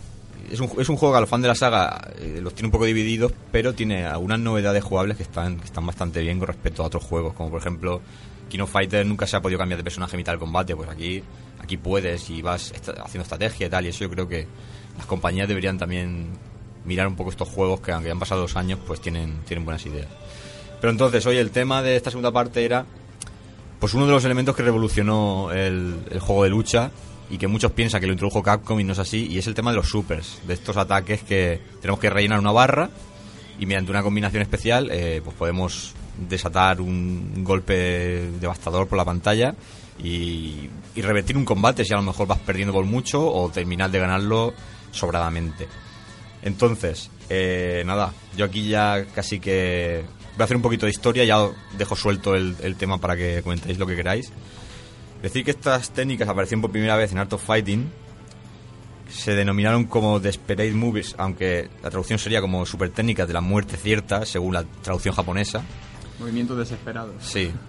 [0.51, 2.67] Es un, es un juego que a los fans de la saga eh, los tiene
[2.67, 6.49] un poco divididos, pero tiene algunas novedades jugables que están, que están bastante bien con
[6.49, 8.01] respecto a otros juegos, como por ejemplo,
[8.49, 11.23] Kino Fighter nunca se ha podido cambiar de personaje mitad del combate, pues aquí,
[11.63, 14.47] aquí puedes y vas haciendo estrategia y tal, y eso yo creo que
[14.97, 16.31] las compañías deberían también
[16.85, 19.87] mirar un poco estos juegos que aunque han pasado dos años, pues tienen, tienen buenas
[19.87, 20.09] ideas.
[20.81, 22.85] Pero entonces, hoy el tema de esta segunda parte era
[23.79, 26.91] pues uno de los elementos que revolucionó el, el juego de lucha
[27.31, 29.55] y que muchos piensan que lo introdujo Capcom y no es así, y es el
[29.55, 32.91] tema de los supers, de estos ataques que tenemos que rellenar una barra
[33.59, 35.95] y mediante una combinación especial eh, pues podemos
[36.29, 39.55] desatar un golpe devastador por la pantalla
[40.03, 44.01] y, revertir un combate si a lo mejor vas perdiendo por mucho o terminar de
[44.01, 44.53] ganarlo
[44.91, 45.67] sobradamente.
[46.43, 50.05] Entonces, eh, nada, yo aquí ya casi que
[50.35, 51.39] voy a hacer un poquito de historia, ya
[51.79, 54.31] dejo suelto el, el tema para que comentéis lo que queráis.
[55.23, 57.91] Decir que estas técnicas aparecieron por primera vez en Art of Fighting,
[59.11, 63.77] se denominaron como Desperate Movies, aunque la traducción sería como super técnicas de la muerte
[63.77, 65.63] cierta, según la traducción japonesa.
[66.19, 67.15] Movimientos desesperados.
[67.21, 67.51] Sí.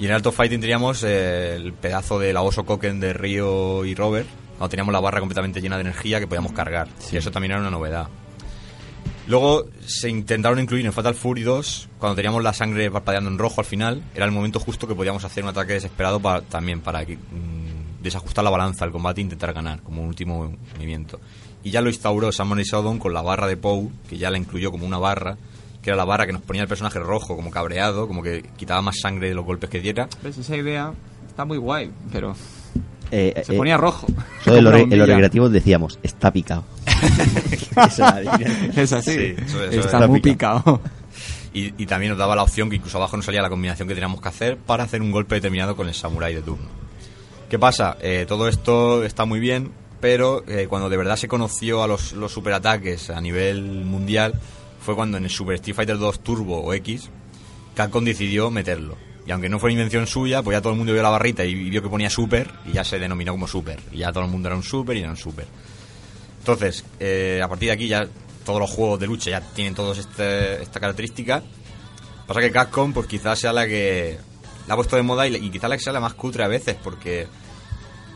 [0.00, 3.96] Y en Art of Fighting teníamos eh, el pedazo del Aoso Koken de Ryo y
[3.96, 6.86] Robert, cuando teníamos la barra completamente llena de energía que podíamos cargar.
[7.10, 8.06] Y eso también era una novedad.
[9.28, 13.60] Luego se intentaron incluir en Fatal Fury 2, cuando teníamos la sangre parpadeando en rojo
[13.60, 17.02] al final, era el momento justo que podíamos hacer un ataque desesperado para, también para
[17.02, 21.20] mm, desajustar la balanza del combate e intentar ganar como un último movimiento.
[21.62, 24.70] Y ya lo instauró Samurai Shodown con la barra de Pou, que ya la incluyó
[24.70, 25.36] como una barra,
[25.82, 28.80] que era la barra que nos ponía el personaje rojo, como cabreado, como que quitaba
[28.80, 30.08] más sangre de los golpes que diera.
[30.22, 30.38] ¿Ves?
[30.38, 30.94] Esa idea
[31.28, 32.34] está muy guay, pero
[33.10, 34.06] Eh, se eh, ponía rojo.
[34.40, 35.06] eso de Como los una re- en los bombilla.
[35.06, 36.64] recreativos decíamos, está picado.
[38.76, 39.12] Es así.
[39.12, 40.08] Sí, eso- eso está es.
[40.10, 40.80] muy picado.
[41.54, 43.94] Y, y también nos daba la opción que incluso abajo nos salía la combinación que
[43.94, 46.66] teníamos que hacer para hacer un golpe determinado con el samurai de turno.
[47.48, 47.96] ¿Qué pasa?
[48.00, 49.70] Eh, todo esto está muy bien,
[50.00, 54.34] pero eh, cuando de verdad se conoció a los, los superataques a nivel mundial
[54.80, 57.08] fue cuando en el Super Street Fighter 2 Turbo o X
[57.74, 58.96] Capcom decidió meterlo.
[59.26, 61.54] Y aunque no fue invención suya, pues ya todo el mundo vio la barrita y
[61.54, 63.78] vio que ponía Super y ya se denominó como Super.
[63.92, 65.46] Y ya todo el mundo era un Super y era un Super.
[66.48, 68.08] Entonces, eh, a partir de aquí ya
[68.46, 71.42] todos los juegos de lucha ya tienen todos este, esta característica.
[72.26, 74.16] Pasa que Capcom, pues quizás sea la que
[74.66, 76.74] la ha puesto de moda y, quizás la que sea la más cutre a veces,
[76.82, 77.26] porque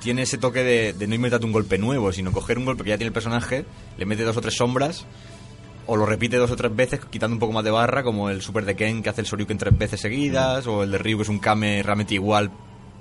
[0.01, 2.89] tiene ese toque de, de no inventarte un golpe nuevo, sino coger un golpe que
[2.89, 3.67] ya tiene el personaje,
[3.99, 5.05] le mete dos o tres sombras,
[5.85, 8.41] o lo repite dos o tres veces, quitando un poco más de barra, como el
[8.41, 11.25] Super de Ken que hace el Shoryuken tres veces seguidas, o el de Ryu que
[11.25, 12.51] es un Kame realmente igual,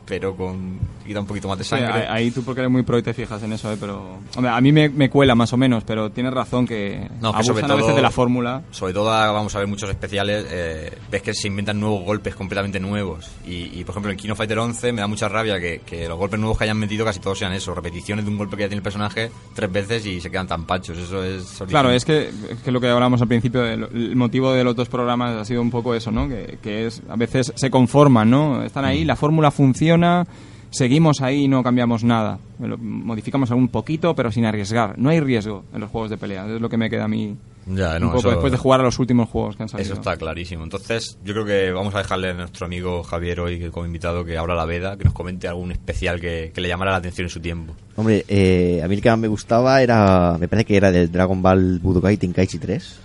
[0.06, 1.88] pero con quita un poquito más de Sí, sangre.
[1.94, 3.78] ahí ahí tú porque eres muy pro y te fijas en eso, ¿eh?
[3.80, 7.32] pero hombre, a mí me, me cuela más o menos, pero tienes razón que No,
[7.32, 8.62] que abusan sobre a veces todo- de la fórmula.
[8.72, 12.80] Sobre todo vamos a ver muchos especiales, eh, ves que se inventan nuevos golpes completamente
[12.80, 13.32] nuevos.
[13.46, 16.18] Y, y, por ejemplo en Kino Fighter 11 me da mucha rabia que, que los
[16.18, 18.68] golpes nuevos que hayan metido casi todos sean eso, repeticiones de un golpe que ya
[18.70, 20.98] tiene el personaje tres veces y se quedan tan pachos.
[20.98, 21.68] Eso es original.
[21.68, 24.76] Claro, es que, es que lo que hablábamos al principio, el, el motivo de los
[24.76, 26.30] dos programas ha sido un poco eso, ¿no?
[26.30, 28.64] Que, que es, a veces se conforman, ¿no?
[28.64, 28.88] Están Mm.
[28.88, 29.91] ahí, la fórmula funciona,
[30.70, 32.40] seguimos ahí y no cambiamos nada.
[32.60, 34.98] Lo- modificamos algún poquito, pero sin arriesgar.
[34.98, 37.36] No hay riesgo en los juegos de pelea, es lo que me queda a mí
[37.68, 39.92] Ya, no, un poco eso- después de jugar a los últimos juegos que han salido.
[39.92, 40.64] Eso está clarísimo.
[40.64, 44.24] Entonces, yo creo que vamos a dejarle a nuestro amigo Javier hoy que como invitado
[44.24, 47.26] que abra la veda, que nos comente algún especial que, que le llamara la atención
[47.26, 47.74] en su tiempo.
[47.98, 51.12] Hombre, eh, a mí el que más me gustaba era, me parece que era del
[51.12, 52.98] Dragon Ball Budokai Tenkaichi 3.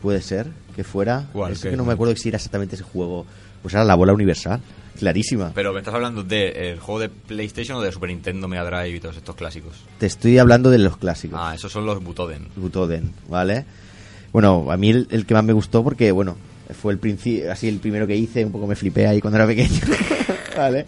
[0.00, 1.26] Puede ser que fuera.
[1.32, 1.52] ¿Cuál?
[1.52, 1.70] Es ¿Qué?
[1.70, 3.26] que no me acuerdo si era exactamente ese juego.
[3.60, 4.60] Pues era la bola universal,
[4.98, 5.52] clarísima.
[5.54, 9.00] Pero me estás hablando del juego de PlayStation o de Super Nintendo, Mega Drive y
[9.00, 9.76] todos estos clásicos.
[9.98, 11.38] Te estoy hablando de los clásicos.
[11.40, 12.48] Ah, esos son los Butoden.
[12.56, 13.64] Butoden, ¿vale?
[14.32, 16.36] Bueno, a mí el, el que más me gustó porque, bueno,
[16.74, 19.46] fue el principio, así el primero que hice, un poco me flipé ahí cuando era
[19.46, 19.80] pequeño,
[20.56, 20.86] ¿vale?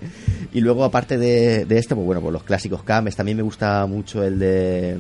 [0.53, 3.87] Y luego, aparte de, de esto, pues bueno, pues los clásicos Kames, también me gusta
[3.87, 4.97] mucho el de...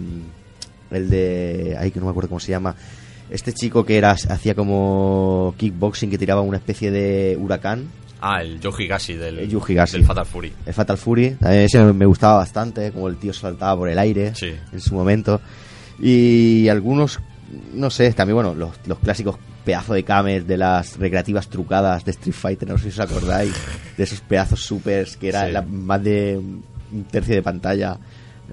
[0.90, 1.76] El de...
[1.78, 2.74] Ay, que no me acuerdo cómo se llama.
[3.30, 7.88] Este chico que era hacía como kickboxing, que tiraba una especie de huracán,
[8.24, 10.52] Ah, el Higashi del, El Fatal Fury.
[10.64, 11.30] el Fatal Fury.
[11.32, 14.52] También ese me gustaba bastante, como el tío saltaba por el aire Sí.
[14.72, 15.40] en su momento.
[15.98, 17.18] Y algunos,
[17.74, 22.12] no sé, también, bueno, los, los clásicos pedazos de cames de las recreativas trucadas de
[22.12, 23.52] Street Fighter, no sé si os acordáis,
[23.96, 25.52] de esos pedazos supers que era Sí.
[25.52, 27.98] la- más de un tercio de pantalla.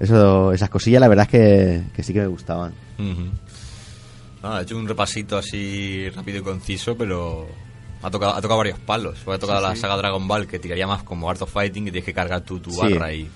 [0.00, 2.72] Eso, esas cosillas, la verdad es que, que sí que me gustaban.
[2.98, 7.46] He hecho un repasito así rápido y conciso, pero
[8.02, 9.18] ha tocado, ha tocado varios palos.
[9.26, 12.06] Ha tocado la saga Dragon Ball, que tiraría más como Art of Fighting, que tienes
[12.06, 12.78] que cargar tu, tu Sí.
[12.80, 13.28] barra y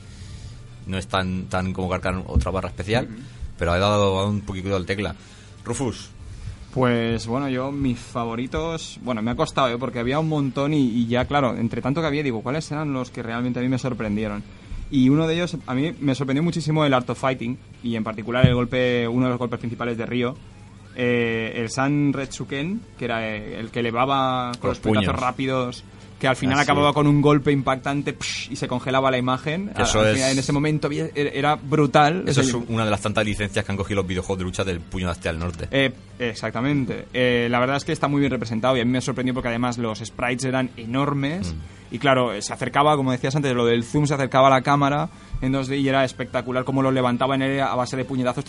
[0.87, 3.09] no es tan, tan como cargar otra barra especial,
[3.59, 5.15] pero ha dado un poquito al tecla.
[5.65, 6.11] Rufus,
[6.75, 9.79] Pues bueno, yo mis favoritos, bueno, me ha costado, ¿eh?
[9.79, 12.93] porque había un montón y, y ya, claro, entre tanto que había, digo, ¿cuáles eran
[12.93, 14.43] los que realmente a mí me sorprendieron?
[14.91, 18.05] Y uno de ellos, a mí me sorprendió muchísimo el Art of Fighting, y en
[18.05, 20.37] particular el golpe, uno de los golpes principales de Ryo,
[20.97, 25.21] eh, el San Retsuken, que era eh, el que elevaba con Los los puñetazos puños.
[25.21, 25.85] rápidos,
[26.21, 26.63] que al final Ah, sí.
[26.63, 29.71] acababa con un golpe impactante psh, y se congelaba la imagen.
[29.79, 32.25] Eso Al es- final, En ese momento había- era era brutal.
[32.27, 34.65] eso O es una de las tantas licencias que han cogido los videojuegos de lucha
[34.65, 35.69] del puño de Astea al norte.
[35.71, 37.07] eh, exactamente.
[37.13, 39.49] Eh, la verdad es que está muy bien representado y a mí me sorprendió porque
[39.49, 41.95] además los sprites eran enormes Mm.
[41.95, 45.11] y claro, se acercaba, como decías antes, lo del zoom se acercaba a la cámara
[45.43, 48.45] en 2D y era espectacular cómo lo levantaba en él a base de puñetazos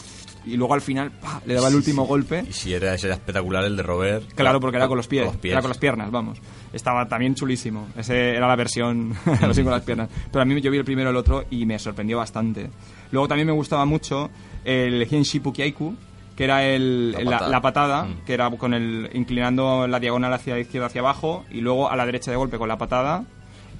[0.45, 1.41] y luego al final ¡pa!
[1.45, 2.43] le daba el último golpe.
[2.47, 4.31] Y si era ese era espectacular el de Robert.
[4.33, 5.51] Claro, porque era con los pies, los pies.
[5.53, 6.39] era con las piernas, vamos.
[6.73, 7.87] Estaba también chulísimo.
[7.97, 10.09] Ese era la versión así con las piernas.
[10.31, 12.69] Pero a mí yo vi el primero y el otro y me sorprendió bastante.
[13.11, 14.29] Luego también me gustaba mucho
[14.63, 15.95] el Hienshi Pukiaiku,
[16.35, 17.49] que era el, La la, patada.
[17.49, 18.25] la patada, Mm.
[18.25, 21.95] que era con el inclinando la diagonal hacia la izquierda hacia abajo y luego a
[21.95, 23.23] la derecha de golpe con la patada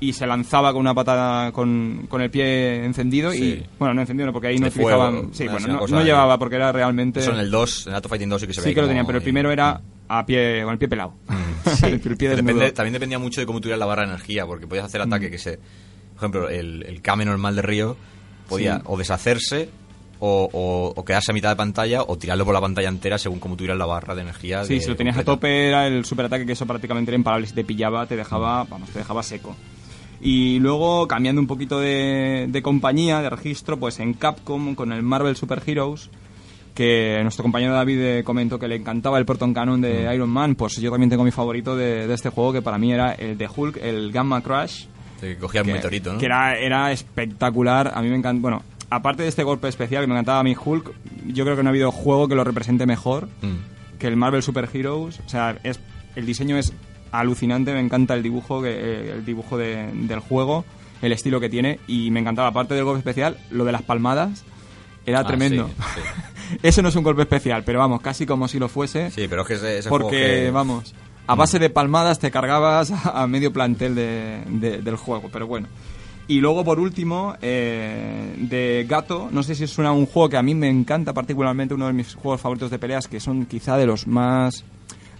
[0.10, 3.44] y se lanzaba con una patada con, con el pie encendido Sí.
[3.44, 6.56] y bueno no encendido no porque ahí no utilizaban sí bueno no, no llevaba porque
[6.56, 8.76] era realmente Eso en el 2, en of Fighting 2 sí que se sí veía
[8.76, 11.14] que lo como tenían pero el primero era a pie con el pie pelado
[11.66, 11.86] Sí.
[11.88, 12.54] el pie desnudo.
[12.60, 15.08] Depende- también dependía mucho de cómo tuvieras la barra de energía, porque podías hacer Mm.
[15.08, 15.58] ataque que se.
[15.58, 17.98] Por ejemplo, el, el Kame normal de Río
[18.48, 18.82] podía Sí.
[18.86, 19.70] o deshacerse
[20.20, 23.40] o, o- o quedarse a mitad de pantalla o tirarlo por la pantalla entera según
[23.40, 24.64] cómo tuvieras la barra de energía.
[24.64, 27.48] Sí, de- si lo tenías a tope era el superataque que eso prácticamente era imparable.
[27.48, 29.56] Si te pillaba, te dejaba, vamos, te dejaba seco.
[30.22, 35.04] Y luego, cambiando un poquito de, de compañía, de registro, pues en Capcom, con el
[35.04, 36.10] Marvel Super Heroes,
[36.74, 40.56] que nuestro compañero David eh, comentó que le encantaba el Proton Cannon de Iron Man,
[40.56, 43.38] pues yo también tengo mi favorito de, de este juego, que para mí era el
[43.38, 44.86] de Hulk, el Gamma Crash.
[45.22, 46.20] Que cogía el que, meteorito, ¿no?
[46.20, 47.92] que era, era espectacular.
[47.96, 48.42] A mí me encanta.
[48.42, 50.92] Bueno, aparte de este golpe especial que me encantaba a mí Hulk,
[51.28, 53.98] yo creo que no ha habido juego que lo represente mejor Mm.
[54.00, 55.22] que el Marvel Super Heroes.
[55.26, 55.80] O sea, es,
[56.18, 56.74] el diseño es
[57.20, 60.66] alucinante, me encanta el dibujo, que, eh, el dibujo de- del juego,
[61.02, 64.44] el estilo que tiene y me encantaba, aparte del golpe especial, lo de las palmadas
[65.06, 65.68] era Ah, tremendo.
[65.68, 66.02] sí,
[66.64, 69.42] Ese no es un golpe especial, pero vamos, casi como si lo fuese, Sí, pero
[69.44, 70.94] es que ese, ese juego porque que- vamos,
[71.28, 75.68] a base de palmadas te cargabas a, medio plantel de- de- del juego, pero bueno.
[76.28, 80.42] Y luego, por último, eh, de Gato, no sé si suena un juego que a
[80.44, 83.86] mí me encanta particularmente, uno de mis juegos favoritos de peleas, que son quizá de
[83.86, 84.64] los más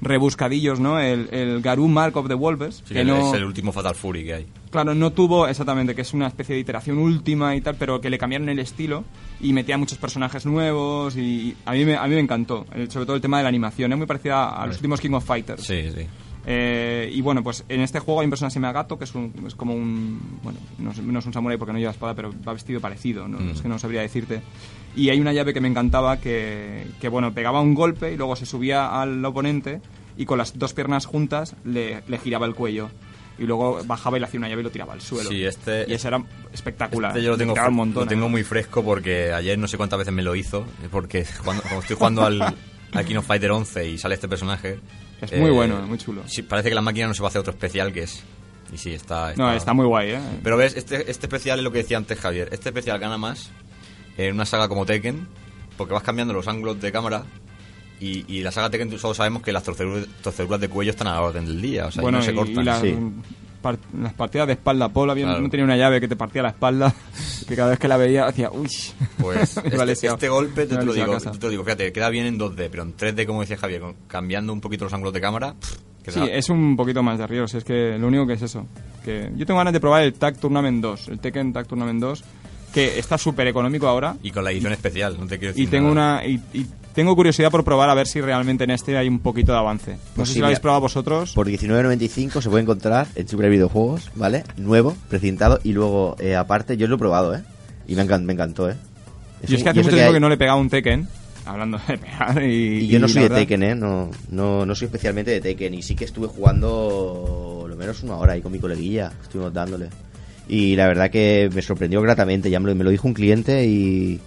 [0.02, 1.00] rebuscadillos, ¿no?
[1.00, 3.96] El, el Garou Mark of the Wolves, sí, que el- no, es el último Fatal
[3.96, 4.46] Fury que hay.
[4.70, 8.10] claro, no tuvo exactamente, que es una especie de iteración última y tal, pero que
[8.10, 9.04] le cambiaron el estilo
[9.42, 13.06] y metía muchos personajes nuevos y a mí me, a mí me encantó, eh, sobre
[13.06, 15.64] todo el tema de la animación, es muy parecida a los últimos King of Fighters
[15.64, 16.06] Sí, sí.
[16.48, 19.34] Eh, y bueno, pues en este juego hay un personaje que Gato, que es, un-
[19.48, 20.20] es como un.
[20.44, 23.28] Bueno, no es, no es un samurái porque no lleva espada, pero va vestido parecido,
[23.28, 23.40] ¿no?
[23.40, 23.50] Mm.
[23.50, 24.42] es que no sabría decirte.
[24.96, 28.36] Y hay una llave que me encantaba que, que, bueno, pegaba un golpe y luego
[28.36, 29.82] se subía al oponente
[30.18, 32.90] y con las dos piernas juntas le, le giraba el cuello.
[33.38, 35.30] Y luego bajaba y le hacía una llave y lo tiraba al suelo.
[35.30, 36.24] Sí, este- Y eso era
[36.54, 37.12] espectacular.
[37.12, 38.30] Este yo lo tengo, un montón, lo tengo ¿eh?
[38.30, 40.66] muy fresco porque ayer no sé cuántas veces me lo hizo.
[40.90, 44.80] Porque cuando, estoy jugando al, al King of Fighter 11 y sale este personaje.
[45.22, 46.24] Es eh, muy bueno, muy chulo.
[46.28, 48.24] Sí, parece que la máquina no se va a hacer otro especial que es.
[48.72, 49.34] Y sí, está.
[49.36, 50.20] No, está muy guay, ¿eh?
[50.42, 52.48] Pero ves, este, este especial es lo que decía antes Javier.
[52.54, 53.52] Este especial gana más
[54.18, 55.28] en una saga como Tekken,
[55.78, 57.24] porque vas cambiando los ángulos de cámara.
[58.00, 61.14] Y, y la saga Tekken todos sabemos que las torceduras, torceduras de cuello están a
[61.14, 62.62] la orden del día, o sea, y bueno, no se cortan.
[62.62, 62.94] y las, sí.
[63.62, 65.40] par- las partidas de espalda, Paul había, Claro.
[65.42, 66.94] no tenía una llave que te partía la espalda,
[67.48, 68.68] que cada vez que la veía hacía, uy.
[69.18, 72.38] Pues este, este golpe, te, te lo digo, te lo digo, fíjate, queda bien en
[72.38, 75.78] 2D, pero en 3D, como decía Javier, cambiando un poquito los ángulos de cámara, pff,
[76.08, 78.42] Sí, queda- es un poquito más de arriba, si es que lo único que es
[78.42, 78.68] eso.
[79.06, 82.24] que Yo tengo ganas de probar el Tag Tournament 2, el Tekken Tag Tournament 2,
[82.76, 84.18] que está súper económico ahora.
[84.22, 86.20] y con la edición especial, no te quiero decir Y tengo nada.
[86.20, 89.20] una y, y tengo curiosidad por probar a ver si realmente en este hay un
[89.20, 89.92] poquito de avance.
[89.94, 91.34] No Pues sé si lo habéis probado vosotros.
[91.34, 94.44] Por 19.95 se puede encontrar en Super Videojuegos, ¿vale?
[94.58, 97.44] Nuevo, precintado y luego, eh, aparte, yo lo he probado, ¿eh?
[97.88, 98.76] Y me, encan- me encantó, ¿eh?
[99.48, 101.08] Yo es que hace mucho tiempo hay- que no le pegaba un Tekken,
[101.46, 102.84] hablando de pegar y...
[102.84, 103.76] Y yo no y soy de verdad- Tekken, ¿eh?
[103.76, 105.74] No, no, no soy especialmente de Tekken.
[105.74, 109.12] Y sí que estuve jugando lo menos una hora ahí con mi coleguilla.
[109.22, 109.90] Estuvimos dándole.
[110.48, 112.50] Y la verdad que me sorprendió gratamente.
[112.50, 114.20] Ya me lo, me lo dijo un cliente y,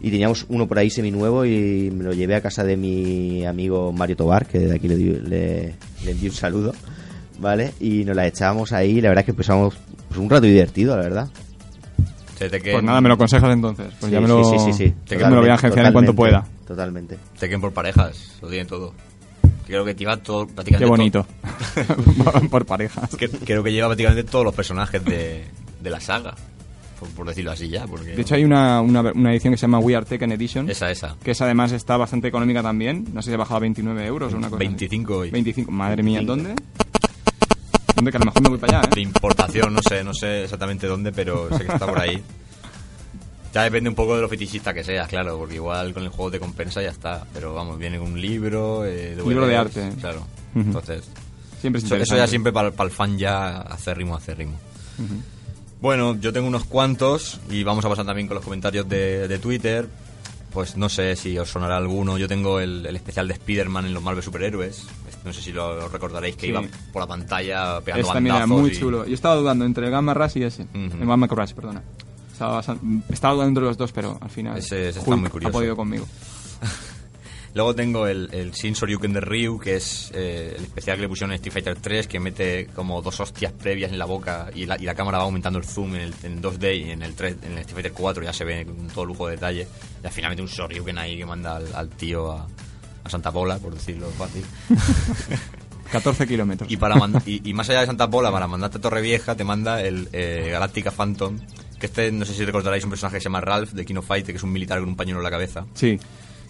[0.00, 3.92] y teníamos uno por ahí seminuevo y me lo llevé a casa de mi amigo
[3.92, 5.74] Mario Tobar, que de aquí le, di- le,
[6.04, 6.74] le envío un saludo.
[7.38, 7.72] ¿Vale?
[7.80, 9.00] Y nos la echábamos ahí.
[9.00, 9.74] La verdad es que empezamos
[10.08, 11.28] pues, un rato divertido, la verdad.
[12.72, 13.86] Pues nada, me lo aconsejas entonces.
[14.00, 14.94] Pues Sí, ya me lo, sí, sí, sí, sí.
[15.18, 16.44] ya me lo voy a agenciar en cuanto pueda.
[16.66, 17.16] Totalmente.
[17.38, 18.94] Tekken por parejas, lo tiene todo.
[19.72, 21.26] Creo que lleva todo, prácticamente Qué bonito.
[22.24, 23.08] todo- por parejas.
[23.44, 25.44] creo que lleva prácticamente todos los personajes de,
[25.80, 26.34] de la saga,
[27.00, 27.86] por, por decirlo así ya.
[27.86, 30.68] Porque De hecho hay una, una, una edición que se llama We Are Tekken Edition.
[30.68, 31.16] esa, esa.
[31.24, 33.06] Que esa además está bastante económica también.
[33.14, 34.56] No sé si ha bajado a 29 euros o una cosa.
[34.62, 34.66] así.
[34.68, 35.30] 25 hoy.
[35.30, 35.72] 25.
[35.72, 36.54] Madre mía, ¿dónde?
[37.96, 38.10] ¿Dónde?
[38.10, 39.04] Que a lo mejor me voy para allá, de ¿eh?
[39.04, 42.22] importación, no sé, no sé exactamente dónde, pero sé que está por ahí.
[43.54, 46.30] Ya depende un poco de lo fetichista que seas, claro, porque igual con el juego
[46.30, 47.26] te compensa y ya está.
[47.34, 49.92] Pero vamos, viene un libro, eh, Libro de arte.
[50.00, 50.26] Claro.
[50.54, 51.04] Entonces,
[51.60, 54.58] Siempre es eso, ya siempre para, para el fan ya acérrimo, acérrimo.
[55.80, 59.38] Bueno, yo tengo unos cuantos y vamos a pasar también con los comentarios de, de
[59.38, 59.88] Twitter.
[60.52, 62.18] Pues no sé si os sonará alguno.
[62.18, 64.86] Yo tengo el, el especial de Spider-Man en los Marvel Superhéroes.
[65.24, 66.46] No sé si lo recordaréis que Sí.
[66.48, 69.06] iba por la pantalla pegando Es también era bandazos muy y- chulo.
[69.06, 70.66] Yo estaba dudando entre Gamma Rush y ese.
[70.74, 71.82] El Gamma Rush, perdona.
[72.42, 75.48] Estaba, bastan- estaba dudando entre los dos, pero al final Ese- ese está muy curioso.
[75.48, 76.06] ha podido conmigo.
[77.54, 81.08] Luego tengo el, el Shin Soryuken de Ryu, que es eh, el especial que le
[81.08, 84.64] pusieron en Street Fighter 3, que mete como dos hostias previas en la boca y
[84.64, 87.14] la, y la cámara va aumentando el zoom en, el, en 2D y en el,
[87.14, 89.68] 3, en el Street Fighter 4 ya se ve con todo lujo de detalle.
[90.02, 92.46] Y al final mete un Soryuken ahí que manda al, al tío a,
[93.04, 94.44] a Santa Pola, por decirlo fácil.
[95.92, 96.70] 14 kilómetros.
[96.72, 99.82] Y, para y, y más allá de Santa Pola, para mandarte a Torrevieja, te manda
[99.82, 101.38] el eh, Galáctica Phantom.
[101.82, 104.24] Que este, no sé si recordaréis un personaje que se llama Ralph de Kino Fight,
[104.24, 105.66] que es un militar con un pañuelo en la cabeza.
[105.74, 105.98] Sí,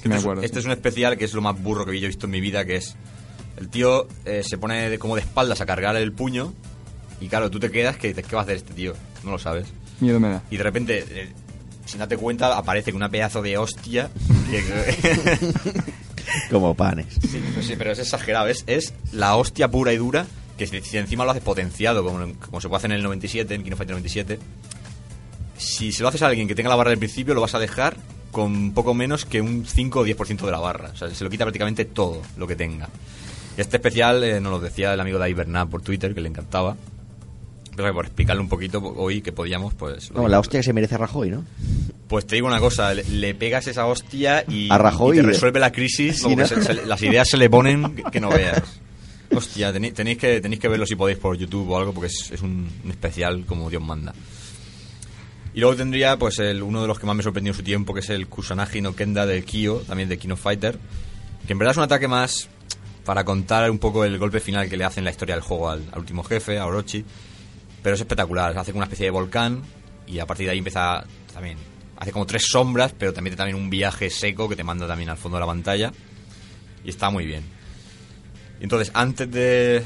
[0.03, 0.43] sí me Este es- acuerdo.
[0.43, 0.61] Este sí.
[0.61, 2.67] es un especial que es lo más burro que yo he visto en mi vida,
[2.67, 2.97] que es...
[3.57, 6.53] El tío eh, se pone de- como de espaldas a cargar el puño
[7.19, 8.93] y claro, tú te quedas que dices, ¿qué va a hacer este tío?
[9.25, 9.69] No lo sabes.
[10.01, 10.43] Miedo me da.
[10.51, 11.33] Y de repente, eh,
[11.87, 14.11] sin darte cuenta, aparece con una pedazo de hostia.
[14.51, 15.39] que-
[16.51, 17.07] Como panes.
[17.23, 18.49] sí, no sé, pero es exagerado.
[18.49, 20.27] Es, es la hostia pura y dura
[20.59, 23.55] que si, si encima lo haces potenciado, como, como se puede hacer en el 97,
[23.55, 24.39] en Kino Fighter 97,
[25.63, 27.59] si se lo haces a alguien que tenga la barra del principio, lo vas a
[27.59, 27.97] dejar
[28.31, 30.91] con poco menos que un 5 o 10% de la barra.
[30.93, 32.89] O sea, se lo quita prácticamente todo lo que tenga.
[33.57, 36.77] Este especial eh, nos lo decía el amigo Dave Bernard por Twitter, que le encantaba.
[37.77, 40.11] Pero que por explicarle un poquito hoy que podíamos, pues...
[40.13, 41.45] No, la hostia que se merece Rajoy, ¿no?
[42.09, 45.27] Pues te digo una cosa, le, le pegas esa hostia y, A Rajoy y te
[45.27, 46.49] resuelve la crisis, Sí, como que ¿no?
[46.49, 48.63] se- se- las ideas se le ponen que, que no veas.
[49.35, 52.31] Hostia, tenéis, tenéis que, tenéis que verlo si podéis por YouTube o algo, porque es,
[52.31, 54.13] es un, un especial como Dios manda.
[55.55, 57.93] Y luego tendría pues el, uno de los que más me sorprendió en su tiempo,
[57.93, 60.79] que es el Kusanagi no Kenda del Kyo, también de Kino Fighter,
[61.47, 62.49] que en verdad es un ataque más
[63.05, 65.71] para contar un poco el golpe final que le hace en la historia del juego
[65.71, 67.05] al, último jefe, a Orochi.
[67.83, 69.63] Pero es espectacular, hace como una especie de volcán
[70.07, 71.59] y a partir de ahí empieza también,
[71.99, 75.17] hace como tres sombras, pero también también un viaje seco que te manda también al
[75.17, 75.93] fondo de la pantalla
[76.85, 77.43] y está muy bien.
[78.61, 79.83] Entonces, antes de...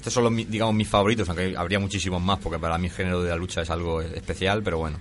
[0.00, 3.22] Estos son, los, digamos, mis favoritos, aunque habría muchísimos más, porque para mí el género
[3.22, 4.98] de la lucha es algo especial, pero bueno.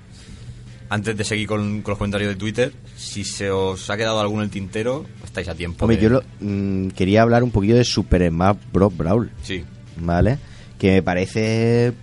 [0.90, 4.42] antes de seguir con, con los comentarios de Twitter, si se os ha quedado alguno
[4.42, 5.86] en el tintero, estáis a tiempo.
[5.86, 8.98] Hombre, de- yo lo- mm, quería hablar un poquillo de Super Smash Bros.
[8.98, 9.64] Brawl, Sí,
[9.98, 10.38] ¿vale?
[10.80, 11.94] Que me parece,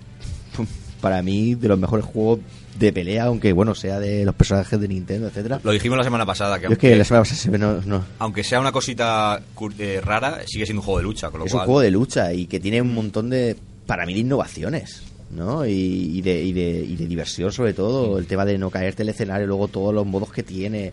[1.02, 2.38] para mí, de los mejores juegos
[2.78, 5.60] de pelea, aunque, bueno, sea de los personajes de Nintendo, etcétera.
[5.62, 7.58] lo dijimos la semana pasada, que Yo es aunque, que la semana pasada se ve,
[7.58, 9.40] no, no- aunque sea una cosita
[9.78, 12.32] eh, rara, sigue siendo un juego de lucha, con lo es un juego de lucha
[12.32, 13.56] y que tiene un montón de,
[13.86, 15.66] para mí, de innovaciones, ¿no?
[15.66, 18.18] Y, y de, y, de, y de diversión, sobre todo.
[18.18, 20.92] El tema de no caerte el escenario, luego todos los modos que tiene.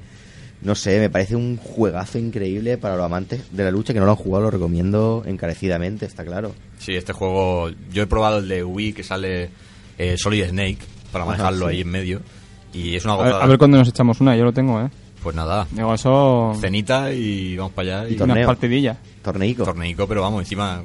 [0.62, 4.06] No sé, me parece un juegazo increíble para los amantes de la lucha que no
[4.06, 6.54] lo han jugado, lo recomiendo encarecidamente, está claro.
[6.80, 7.70] Sí, este juego.
[7.92, 9.50] Yo he probado el de Wii que sale
[9.98, 10.78] eh, Solid Snake
[11.14, 11.76] para Ajá, manejarlo sí.
[11.76, 12.22] ahí en medio.
[12.74, 13.36] Y es una A gozada.
[13.36, 14.90] ver, a ver cuándo nos echamos una, yo lo tengo, ¿eh?
[15.22, 16.54] Pues nada, Digo, eso...
[16.60, 18.10] cenita y vamos para allá.
[18.10, 18.36] Y Y torneo.
[18.36, 18.98] Unas partidillas.
[19.22, 19.64] Torneico.
[19.64, 20.82] torneico, pero vamos, encima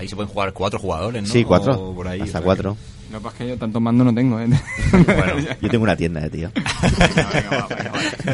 [0.00, 1.28] ahí se pueden jugar cuatro jugadores, ¿no?
[1.28, 1.72] Sí, cuatro.
[1.90, 2.76] O por ahí, o hasta sea cuatro.
[3.12, 4.48] Que pasa es que yo tanto mando no tengo, ¿eh?
[4.92, 6.50] Bueno, Yo tengo una tienda, eh, tío.
[6.82, 7.68] Venga, venga, va,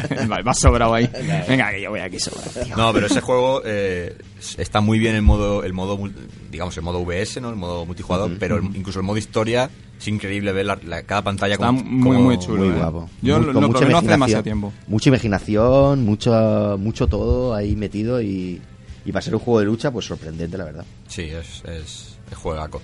[0.09, 0.53] venga, va.
[0.55, 1.07] Sobrado ahí.
[1.47, 2.75] Venga, que yo voy aquí sobrado, tío.
[2.75, 4.17] No, pero ese juego eh,
[4.57, 6.13] está muy bien el modo, el modo, mul-
[6.49, 7.49] digamos, el modo VS, ¿no?
[7.51, 9.69] El modo multijugador, pero el- incluso el modo historia
[10.03, 12.65] es increíble ver la, la- cada pantalla Está como, muy, como- muy chulo.
[12.65, 12.77] Muy eh.
[12.77, 13.09] guapo.
[13.21, 14.73] Yo Muy- lo, lo mucha probé no hace demasiado tiempo.
[14.87, 18.61] Mucha imaginación, mucho, mucho todo ahí metido y,
[19.05, 20.85] y para ser un juego de lucha, pues sorprendente, la verdad.
[21.07, 22.81] Sí, es, es, es juegaco.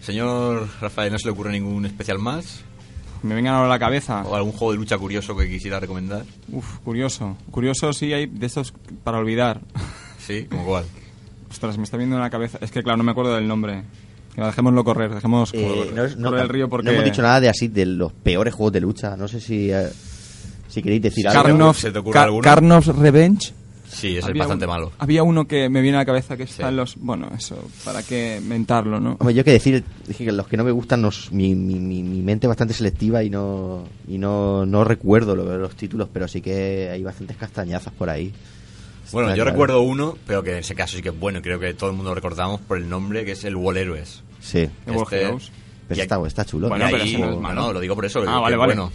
[0.00, 2.62] Señor Rafael, ¿no se le ocurre ningún especial más?
[3.22, 4.22] Me vengan ahora a la cabeza.
[4.26, 6.24] ¿O algún juego de lucha curioso que quisiera recomendar?
[6.52, 7.36] Uf, curioso.
[7.50, 8.72] Curioso sí hay de estos
[9.04, 9.60] para olvidar.
[10.18, 10.84] Sí, como cuál.
[11.50, 12.58] Ostras, me está viendo en la cabeza.
[12.62, 13.82] Es que claro, no me acuerdo del nombre.
[14.34, 15.62] Que dejémoslo correr, dejemos Eh,
[15.92, 16.86] correr, no, no- correr el río porque...
[16.86, 19.16] no hemos dicho nada de así, de los peores juegos de lucha.
[19.16, 19.88] No sé si, eh,
[20.68, 21.74] si queréis decir algo.
[21.74, 22.42] ¿Se te ocurre Ka- alguno?
[22.42, 23.52] Karnov's Revenge.
[23.92, 24.92] Sí, ese es bastante malo.
[24.98, 26.68] Había uno que me viene a la cabeza que está Sí.
[26.68, 26.94] en los...
[26.94, 29.16] Bueno, eso, ¿para qué mentarlo, no?
[29.18, 32.04] Hombre, yo que decir, dije que los que no me gustan, nos- mi, mi, mi,
[32.04, 36.28] mi mente es bastante selectiva y no y no, no recuerdo lo- los títulos, pero
[36.28, 38.32] sí que hay bastantes castañazas por ahí.
[39.12, 39.50] Bueno, yo claro.
[39.50, 41.96] recuerdo uno, pero que en ese caso sí que es bueno, creo que todo el
[41.96, 44.22] mundo lo recordamos por el nombre, que es el Wall Heroes.
[44.40, 45.50] Sí, Heroes.
[45.88, 46.68] pero y está, está chulo.
[46.68, 47.60] Bueno, pero ahí- no es malo.
[47.60, 48.22] no, lo digo por eso.
[48.26, 48.74] Ah, vale, vale.
[48.74, 48.92] Bueno.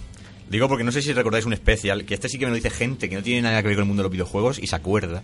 [0.50, 2.70] Digo porque no sé si recordáis un especial, que este sí que me lo dice
[2.70, 4.76] gente que no tiene nada que ver con el mundo de los videojuegos y se
[4.76, 5.24] acuerda.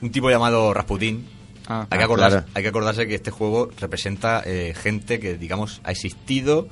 [0.00, 1.24] Un tipo llamado Rasputin.
[1.66, 2.52] Ah, hay, que ah, acordarse, claro.
[2.54, 6.68] hay que acordarse que este juego representa eh, gente que, digamos, ha existido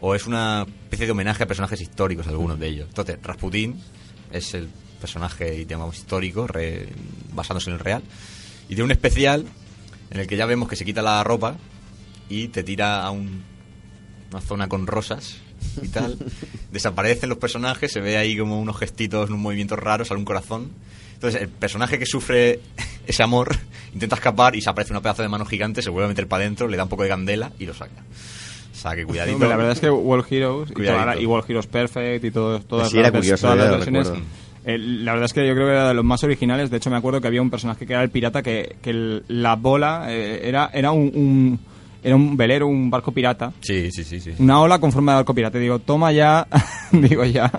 [0.00, 2.86] o es una especie de homenaje a personajes históricos, algunos de ellos.
[2.88, 3.80] Entonces, Rasputin
[4.30, 4.68] es el
[5.06, 6.88] personaje, digamos, histórico, re-
[7.32, 8.02] basándose en el real.
[8.64, 9.46] Y tiene un especial
[10.10, 11.56] en el que ya vemos que se quita la ropa
[12.28, 13.42] y te tira a un-
[14.32, 15.36] una zona con rosas
[15.80, 16.18] y tal.
[16.72, 20.70] Desaparecen los personajes, se ve ahí como unos gestitos, unos movimientos raros, sale un corazón.
[21.14, 22.60] Entonces, el personaje que sufre
[23.06, 23.56] ese amor
[23.94, 26.42] intenta escapar y se aparece una pedazo de mano gigante, se vuelve a meter para
[26.42, 28.02] adentro, le da un poco de candela y lo saca.
[28.72, 29.36] O sea, que cuidadito.
[29.36, 32.60] Hombre, la verdad es que World Heroes y, toda y World Heroes Perfect y todo,
[32.60, 34.06] todas, Sí, las, curioso, todas las lo versiones.
[34.08, 34.26] recuerdo.
[34.66, 36.70] La verdad es que yo creo que era de los más originales.
[36.70, 39.24] De hecho, me acuerdo que había un personaje que era el pirata que, que el-
[39.28, 41.60] la bola eh, era, era un, un-
[42.02, 43.52] era un velero, un barco pirata.
[43.60, 44.32] Sí, sí, sí, sí.
[44.38, 45.58] Una ola con forma de barco pirata.
[45.58, 46.46] Digo, toma ya.
[46.92, 47.50] digo ya.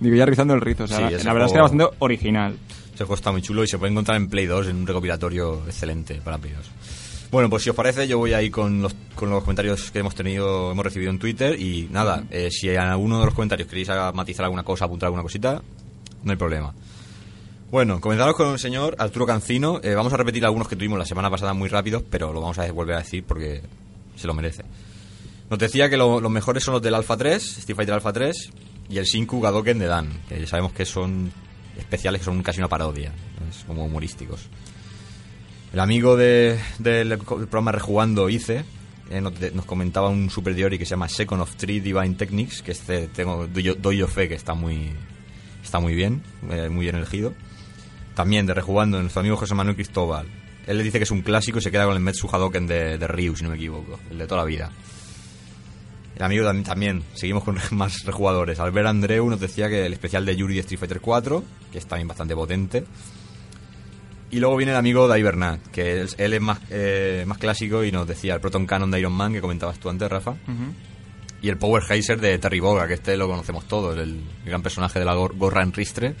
[0.00, 0.84] Digo ya rizando el rizo.
[0.84, 2.56] O sea, Sí, la, verdad es que era bastante original.
[2.94, 5.62] Ese juego está muy chulo y se puede encontrar en Play 2 en un recopilatorio
[5.66, 6.70] excelente para Play 2.
[7.30, 10.14] Bueno, pues si os parece, yo voy ahí con los, con los comentarios que hemos
[10.14, 13.88] tenido, hemos recibido en Twitter y nada, eh, si en alguno de los comentarios queréis
[14.14, 15.60] matizar alguna cosa, apuntar alguna cosita,
[16.22, 16.74] no hay problema.
[17.70, 19.80] Bueno, comenzamos con el señor Arturo Cancino.
[19.82, 22.58] Eh, vamos a repetir algunos que tuvimos la semana pasada muy rápidos, pero lo vamos
[22.58, 23.62] a volver a decir porque
[24.16, 24.64] se lo merece.
[25.50, 28.50] Nos decía que lo- los mejores son los del Alpha 3, Street Fighter Alpha 3
[28.88, 31.32] y el Shinku Gadoken de Dan, que ya sabemos que son
[31.76, 33.12] especiales que son casi una parodia,
[33.50, 34.48] es como humorísticos.
[35.72, 38.64] El amigo de- del programa Rejugando Ice
[39.10, 42.72] eh, nos, comentaba un Super Diori que se llama Second of Three Divine Techniques, que
[42.72, 44.92] este tengo, doy, doy yo fe que está muy,
[45.66, 47.34] está muy bien, eh, muy bien elegido.
[48.14, 50.26] También de Rejugando, nuestro amigo José Manuel Cristóbal.
[50.66, 52.98] Él le dice que es un clásico y se queda con el Metsu Hadoken de,
[52.98, 54.70] de Ryu, si no me equivoco, el de toda la vida.
[56.16, 58.58] El amigo tam- también, seguimos con más rejugadores.
[58.58, 61.86] Albert Andreu nos decía que el especial de Yuri de Street Fighter 4, que es
[61.86, 62.84] también bastante potente.
[64.30, 67.84] Y luego viene el amigo de Bernat, que él, él es más, eh, más clásico
[67.84, 70.34] y nos decía el Proton Cannon de Iron Man, que comentabas tú antes, Rafa.
[71.42, 74.98] Y el Power Geyser de Terry Boga, que este lo conocemos todos, el, gran personaje
[74.98, 76.14] de la gor- gorra en ristre,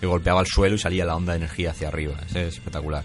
[0.00, 2.14] que golpeaba el suelo y salía la onda de energía hacia arriba.
[2.28, 3.04] Es espectacular.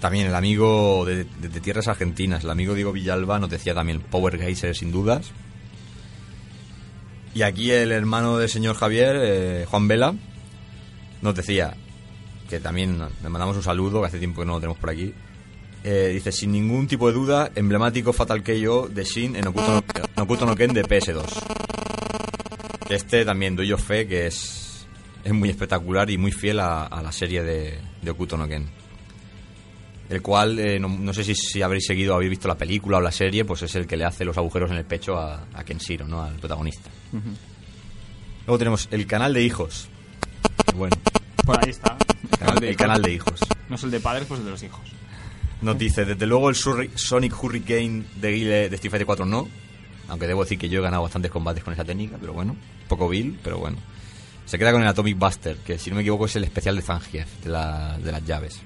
[0.00, 1.24] También el amigo de
[1.60, 5.30] Tierras Argentinas, el amigo Diego Villalba, nos decía también Power Geyser sin dudas.
[7.34, 10.14] Y aquí el hermano del señor Javier, eh, Juan Vela,
[11.20, 11.74] nos decía
[12.48, 15.12] que también le mandamos un saludo, que hace tiempo que no lo tenemos por aquí.
[15.84, 20.56] Eh, dice, sin ningún tipo de duda, emblemático Fatal KO de Shin en Okuto no,
[20.56, 21.24] Ken de PS2.
[22.86, 24.86] Que este también doy yo fe que es,
[25.22, 28.68] es muy espectacular y muy fiel a, a la serie de, de no Ken.
[30.08, 33.00] El cual, eh, no, no sé si, si habréis seguido, habéis visto la película o
[33.00, 35.64] la serie, pues es el que le hace los agujeros en el pecho a, a
[35.64, 36.22] Kenshiro, ¿no?
[36.22, 36.90] Al protagonista.
[38.46, 39.88] Luego tenemos el canal de hijos.
[40.74, 40.96] Bueno,
[41.44, 41.96] Por ahí está.
[42.62, 43.40] El canal de hijos.
[43.68, 44.80] No es el de padres, pues el de los hijos.
[45.60, 49.48] Nos desde luego el Sonic Hurricane de Guile de Street Fighter 4 no.
[50.08, 52.56] Aunque debo decir que yo he ganado bastantes combates con esa técnica, pero bueno.
[52.88, 53.76] Poco vil, pero bueno.
[54.46, 56.82] Se queda con el Atomic Buster, que si no me equivoco es el especial de
[56.82, 58.60] Zangief, de, la- de las llaves.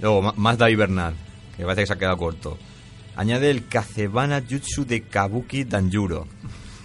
[0.00, 1.14] Luego, Ma- Mazda Bernal,
[1.56, 2.58] que parece que se ha quedado corto.
[3.16, 6.28] Añade el Kazebana Jutsu de Kabuki Danjuro.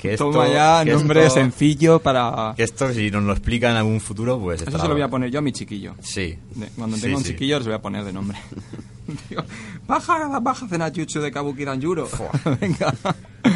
[0.07, 2.53] Que esto, Toma ya, que nombre esto- sencillo para...
[2.55, 5.07] Que esto, si nos lo explica en algún futuro, pues Eso se lo voy a
[5.09, 5.95] poner yo a mi chiquillo.
[6.01, 6.37] Sí.
[6.55, 7.29] De- Cuando Sí, tenga un sí.
[7.31, 8.37] chiquillo, les voy a poner de nombre.
[9.29, 9.43] Digo,
[9.87, 12.07] baja, baja Zenachutsu de Kabuki Danjuro.
[12.61, 12.93] Venga.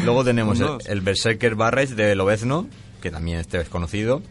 [0.04, 2.66] Luego tenemos el, Berserker Barrage de Lobezno,
[3.02, 4.22] que también este es conocido.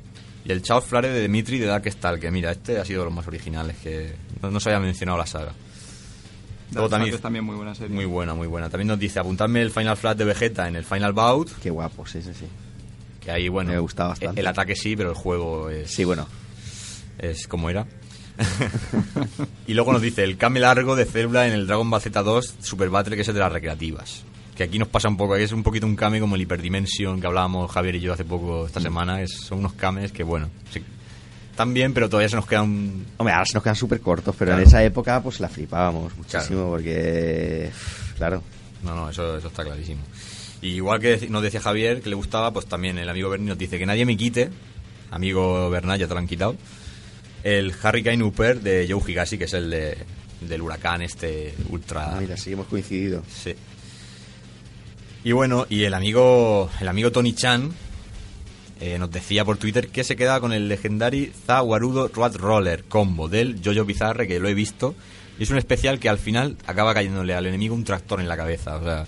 [0.46, 3.14] Y el Chaos Flare de Dimitri de Darkstal, que mira, este ha sido de los
[3.14, 5.52] más originales, que no, no se había mencionado la saga.
[6.74, 7.96] Luego también, Souls es también muy buena serie.
[7.96, 8.70] muy buena, muy buena.
[8.70, 12.06] También nos dice, apuntadme el Final Flash de Vegeta en el Final Bout, Qué guapo,
[12.06, 12.46] sí, sí, sí.
[13.20, 14.40] que ahí, bueno, Me gusta bastante.
[14.42, 16.28] el ataque sí, pero el juego es, Sí, bueno.
[17.18, 17.86] es como era.
[19.68, 22.90] y luego nos dice el Kame largo de Célula en el Dragon Ball Z2 Super
[22.90, 24.24] Battle, que es el de las recreativas.
[24.56, 27.28] Que aquí nos pasa un poco, es un poquito un Kame como el Hyperdimension que
[27.28, 28.66] hablábamos Javier y yo hace poco Mm.
[28.68, 29.22] esta semana.
[29.22, 30.50] Es, son unos Kames que, bueno,
[31.68, 33.06] bien, pero todavía se nos queda un.
[33.18, 34.62] Hombre, ahora se nos quedan súper cortos, pero Claro.
[34.62, 36.70] en esa época pues la flipábamos muchísimo Claro.
[36.70, 37.70] porque...
[38.18, 38.44] Claro.
[38.84, 40.02] No, no, eso, eso está clarísimo.
[40.62, 43.58] Y igual que nos decía Javier que le gustaba, pues también el amigo Berni nos
[43.58, 44.50] dice que nadie me quite,
[45.12, 46.56] amigo Bernal, ya te lo han quitado,
[47.44, 49.98] el Hurricane Upper de Joe Higashi, que es el de,
[50.42, 52.14] del huracán este ultra.
[52.16, 53.24] Ah, mira, sí, hemos coincidido.
[53.34, 53.54] Sí.
[55.24, 57.72] Y bueno, y el amigo, el amigo Tony Chan
[58.80, 62.84] eh, nos decía por Twitter que se queda con el legendary Za Warudo Road Roller
[62.86, 64.96] combo del Jojo Bizarre, que lo he visto.
[65.38, 68.36] Y es un especial que al final acaba cayéndole al enemigo un tractor en la
[68.38, 68.76] cabeza.
[68.78, 69.06] O sea.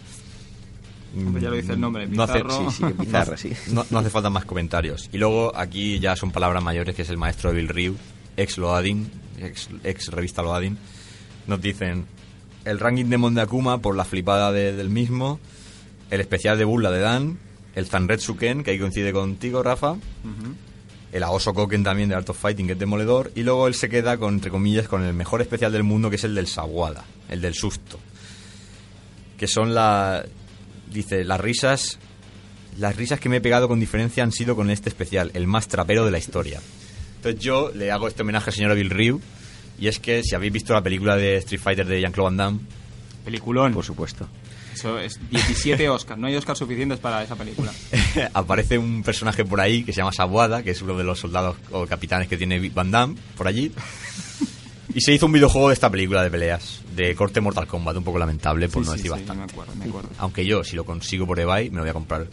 [1.18, 2.40] Hombre, ya lo dice el nombre, no hace.
[2.40, 3.52] Sí, sí, bizarra, sí.
[3.72, 5.10] no, no hace falta más comentarios.
[5.12, 7.96] Y luego aquí ya son palabras mayores, que es el maestro de Bill Ryu,
[8.38, 9.10] ex Loading,
[9.40, 10.78] ex, ex revista Loading.
[11.48, 12.06] Nos dicen
[12.64, 15.40] el ranking de Mondakuma por la flipada de- del mismo,
[16.12, 17.40] el especial de burla de Dan,
[17.76, 19.96] el Zanretsu Ken, que ahí coincide contigo, Rafa,
[21.12, 23.90] el Aoso Koken también de Art of Fighting, que es demoledor, y luego él se
[23.90, 27.04] queda con, entre comillas, con el mejor especial del mundo, que es el del Sawada,
[27.30, 28.00] el del susto.
[29.38, 30.24] Que son la.
[30.92, 32.00] Dice, las risas.
[32.78, 35.68] Las risas que me he pegado con diferencia han sido con este especial, el más
[35.68, 36.62] trapero de la historia.
[37.18, 39.22] Entonces yo le hago este homenaje al señor Bill Ryu,
[39.78, 42.60] y es que si habéis visto la película de Street Fighter de Jean-Claude Van Damme,
[43.24, 43.74] Peliculón.
[43.74, 44.28] Por supuesto.
[44.74, 46.20] Eso es 17 Oscars.
[46.20, 47.72] No hay Oscars suficientes para esa película.
[48.34, 51.58] aparece un personaje por ahí que se llama Sabuada, que es uno de los soldados
[51.72, 53.72] o capitanes que tiene Van Damme por allí.
[54.94, 58.04] Y se hizo un videojuego de esta película de peleas, de corte Mortal Kombat, un
[58.04, 59.46] poco lamentable, por Sí, no sí, decir sí, bastante.
[59.46, 60.10] me acuerdo, me acuerdo.
[60.18, 62.28] Aunque yo, si lo consigo por eBay, me lo voy a comprar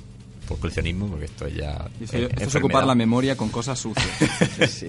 [0.48, 1.88] por coleccionismo, porque esto es ya.
[2.00, 4.08] Eso- eh, esto es ocupar la memoria con cosas sucias.
[4.68, 4.86] Sí.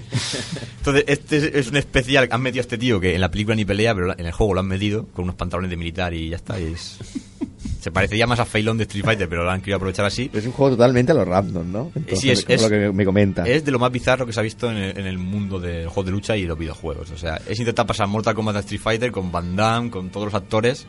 [0.79, 2.27] Entonces, este es un especial.
[2.31, 4.53] Han metido a este tío que en la película ni pelea, pero en el juego
[4.55, 6.59] lo han metido con unos pantalones de militar y ya está.
[6.59, 6.97] y es-
[7.81, 10.29] Se parecería más a Feilón de Street Fighter, pero lo han querido aprovechar así.
[10.33, 11.91] Es un juego totalmente a lo random, ¿no?
[11.95, 13.47] Entonces, Sí, es- es- lo que me comenta.
[13.47, 15.87] Es de lo más bizarro que se ha visto en el, en el mundo del
[15.87, 17.09] juego de lucha y los videojuegos.
[17.11, 20.25] O sea, es intentar pasar Mortal Kombat a Street Fighter con Van Damme, con todos
[20.25, 20.87] los actores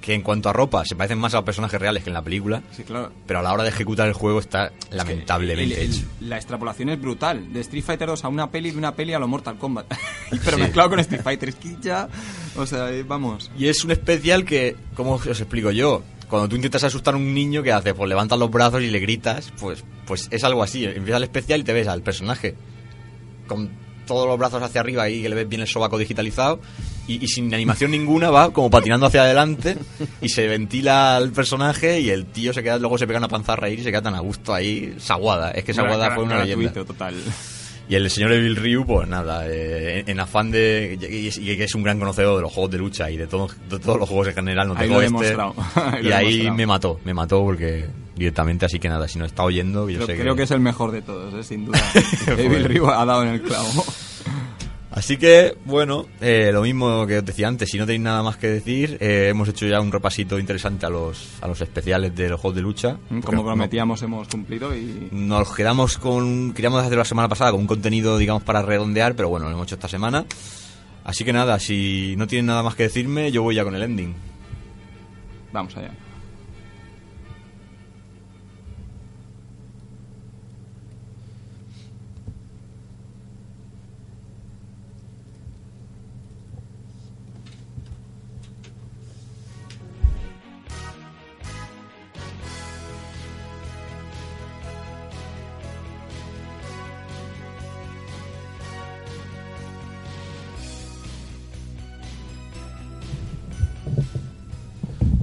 [0.00, 2.62] que en cuanto a ropa se parecen más a personajes reales que en la película,
[2.70, 3.12] Sí, claro.
[3.26, 6.06] pero a la hora de ejecutar el juego está lamentablemente El- el- hecho.
[6.20, 7.52] La extrapolación es brutal.
[7.52, 9.86] De Street Fighter 2 a una peli, de una peli a lo Mortal Kombat.
[10.44, 10.62] Pero Sí.
[10.62, 11.48] mezclado con Street Fighter.
[11.48, 12.08] Es que ya...
[12.56, 13.50] O sea, eh, vamos.
[13.58, 16.02] Y es un especial que, ¿cómo os explico yo?
[16.28, 17.94] Cuando tú intentas asustar a un niño, ¿qué haces?
[17.94, 20.84] Pues levantas los brazos y le gritas, pues, pues es algo así.
[20.84, 22.54] Empieza el especial y te ves al personaje
[23.46, 23.70] con
[24.06, 26.60] todos los brazos hacia arriba y que le ves bien el sobaco digitalizado
[27.08, 29.76] y, y sin animación ninguna va como patinando hacia adelante
[30.20, 33.52] y se ventila al personaje y el tío se queda, luego se pega una panza
[33.52, 35.50] a reír y se queda tan a gusto ahí, Saguada.
[35.52, 36.72] Es que Saguada fue una leyenda.
[36.84, 37.14] total.
[37.88, 40.98] Y el señor Evil Ryu, pues nada, eh, en, en afán de.
[41.00, 43.78] Y, que es un gran conocedor de los juegos de lucha y de, todo, de
[43.78, 45.12] todos los juegos en general, no Ahí tengo este.
[45.12, 45.54] demostrado.
[45.92, 46.56] Ahí lo y ahí demostrado.
[46.56, 47.86] me mató, me mató porque
[48.16, 50.58] directamente, así que nada, si no está oyendo, yo Creo, sé creo que es el
[50.58, 51.78] mejor de todos, eh, sin duda.
[52.26, 53.68] Evil Ryu ha dado en el clavo.
[54.96, 58.38] Así que, bueno, eh, lo mismo que os decía antes, si no tenéis nada más
[58.38, 62.30] que decir, eh, hemos hecho ya un repasito interesante a los, a los especiales de
[62.30, 62.96] los juegos de lucha.
[63.22, 65.08] Como no- prometíamos, hemos cumplido y...
[65.12, 66.54] Nos quedamos con.
[66.54, 69.66] Queríamos hacerlo la semana pasada con un contenido, digamos, para redondear, pero bueno, lo hemos
[69.66, 70.24] hecho esta semana.
[71.04, 73.82] Así que nada, si no tienen nada más que decirme, yo voy ya con el
[73.82, 74.14] ending.
[75.52, 75.90] Vamos allá.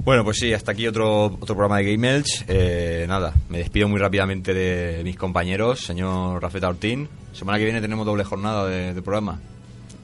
[0.04, 2.44] Bueno, pues sí, hasta aquí otro, otro programa de Game Elch.
[2.50, 7.08] Eh, nada, me despido muy rápidamente de mis compañeros, señor Rafeta Ortín.
[7.32, 9.40] Semana que viene tenemos doble jornada de, de programa.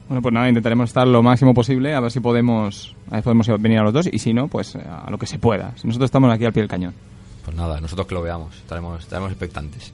[0.08, 3.24] Bueno, pues nada, intentaremos estar lo máximo posible, a ver si podemos, a ver si
[3.24, 5.74] podemos venir a los dos, y si no, pues a lo que se pueda.
[5.84, 6.94] Nosotros estamos aquí al pie del cañón.
[7.44, 9.92] Pues nada, nosotros que lo veamos, estaremos, estaremos expectantes.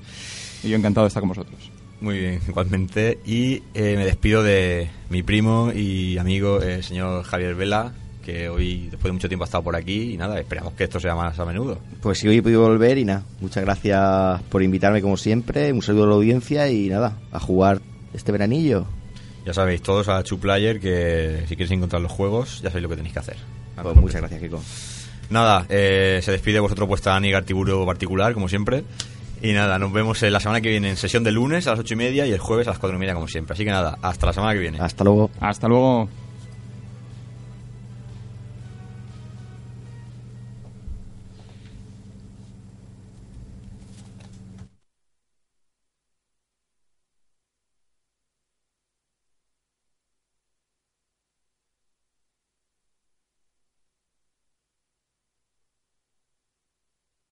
[0.62, 1.70] Y yo encantado de estar con vosotros.
[2.00, 3.18] Muy bien, igualmente.
[3.26, 7.92] Y eh, me despido de mi primo y amigo, el señor Javier Vela,
[8.26, 10.14] que hoy, después de mucho tiempo, ha estado por aquí.
[10.14, 11.78] Y nada, esperamos que esto sea más a menudo.
[12.02, 13.22] Pues sí, hoy he podido volver y nada.
[13.40, 15.72] Muchas gracias por invitarme como siempre.
[15.72, 17.80] Un saludo a la audiencia y nada, a jugar
[18.12, 18.86] este veranillo.
[19.46, 22.96] Ya sabéis, todos a Chuplayer, que si queréis encontrar los juegos, ya sabéis lo que
[22.96, 23.36] tenéis que hacer.
[23.80, 24.60] Pues muchas gracias, Kiko.
[25.30, 28.82] Nada, eh, se despide vosotros vuestra amiga Artiburo particular, como siempre.
[29.40, 31.94] Y nada, nos vemos la semana que viene en sesión de lunes a las ocho
[31.94, 33.54] y media y el jueves a las cuatro y media, como siempre.
[33.54, 34.78] Así que nada, hasta la semana que viene.
[34.80, 35.30] Hasta luego.
[35.38, 36.08] Hasta luego.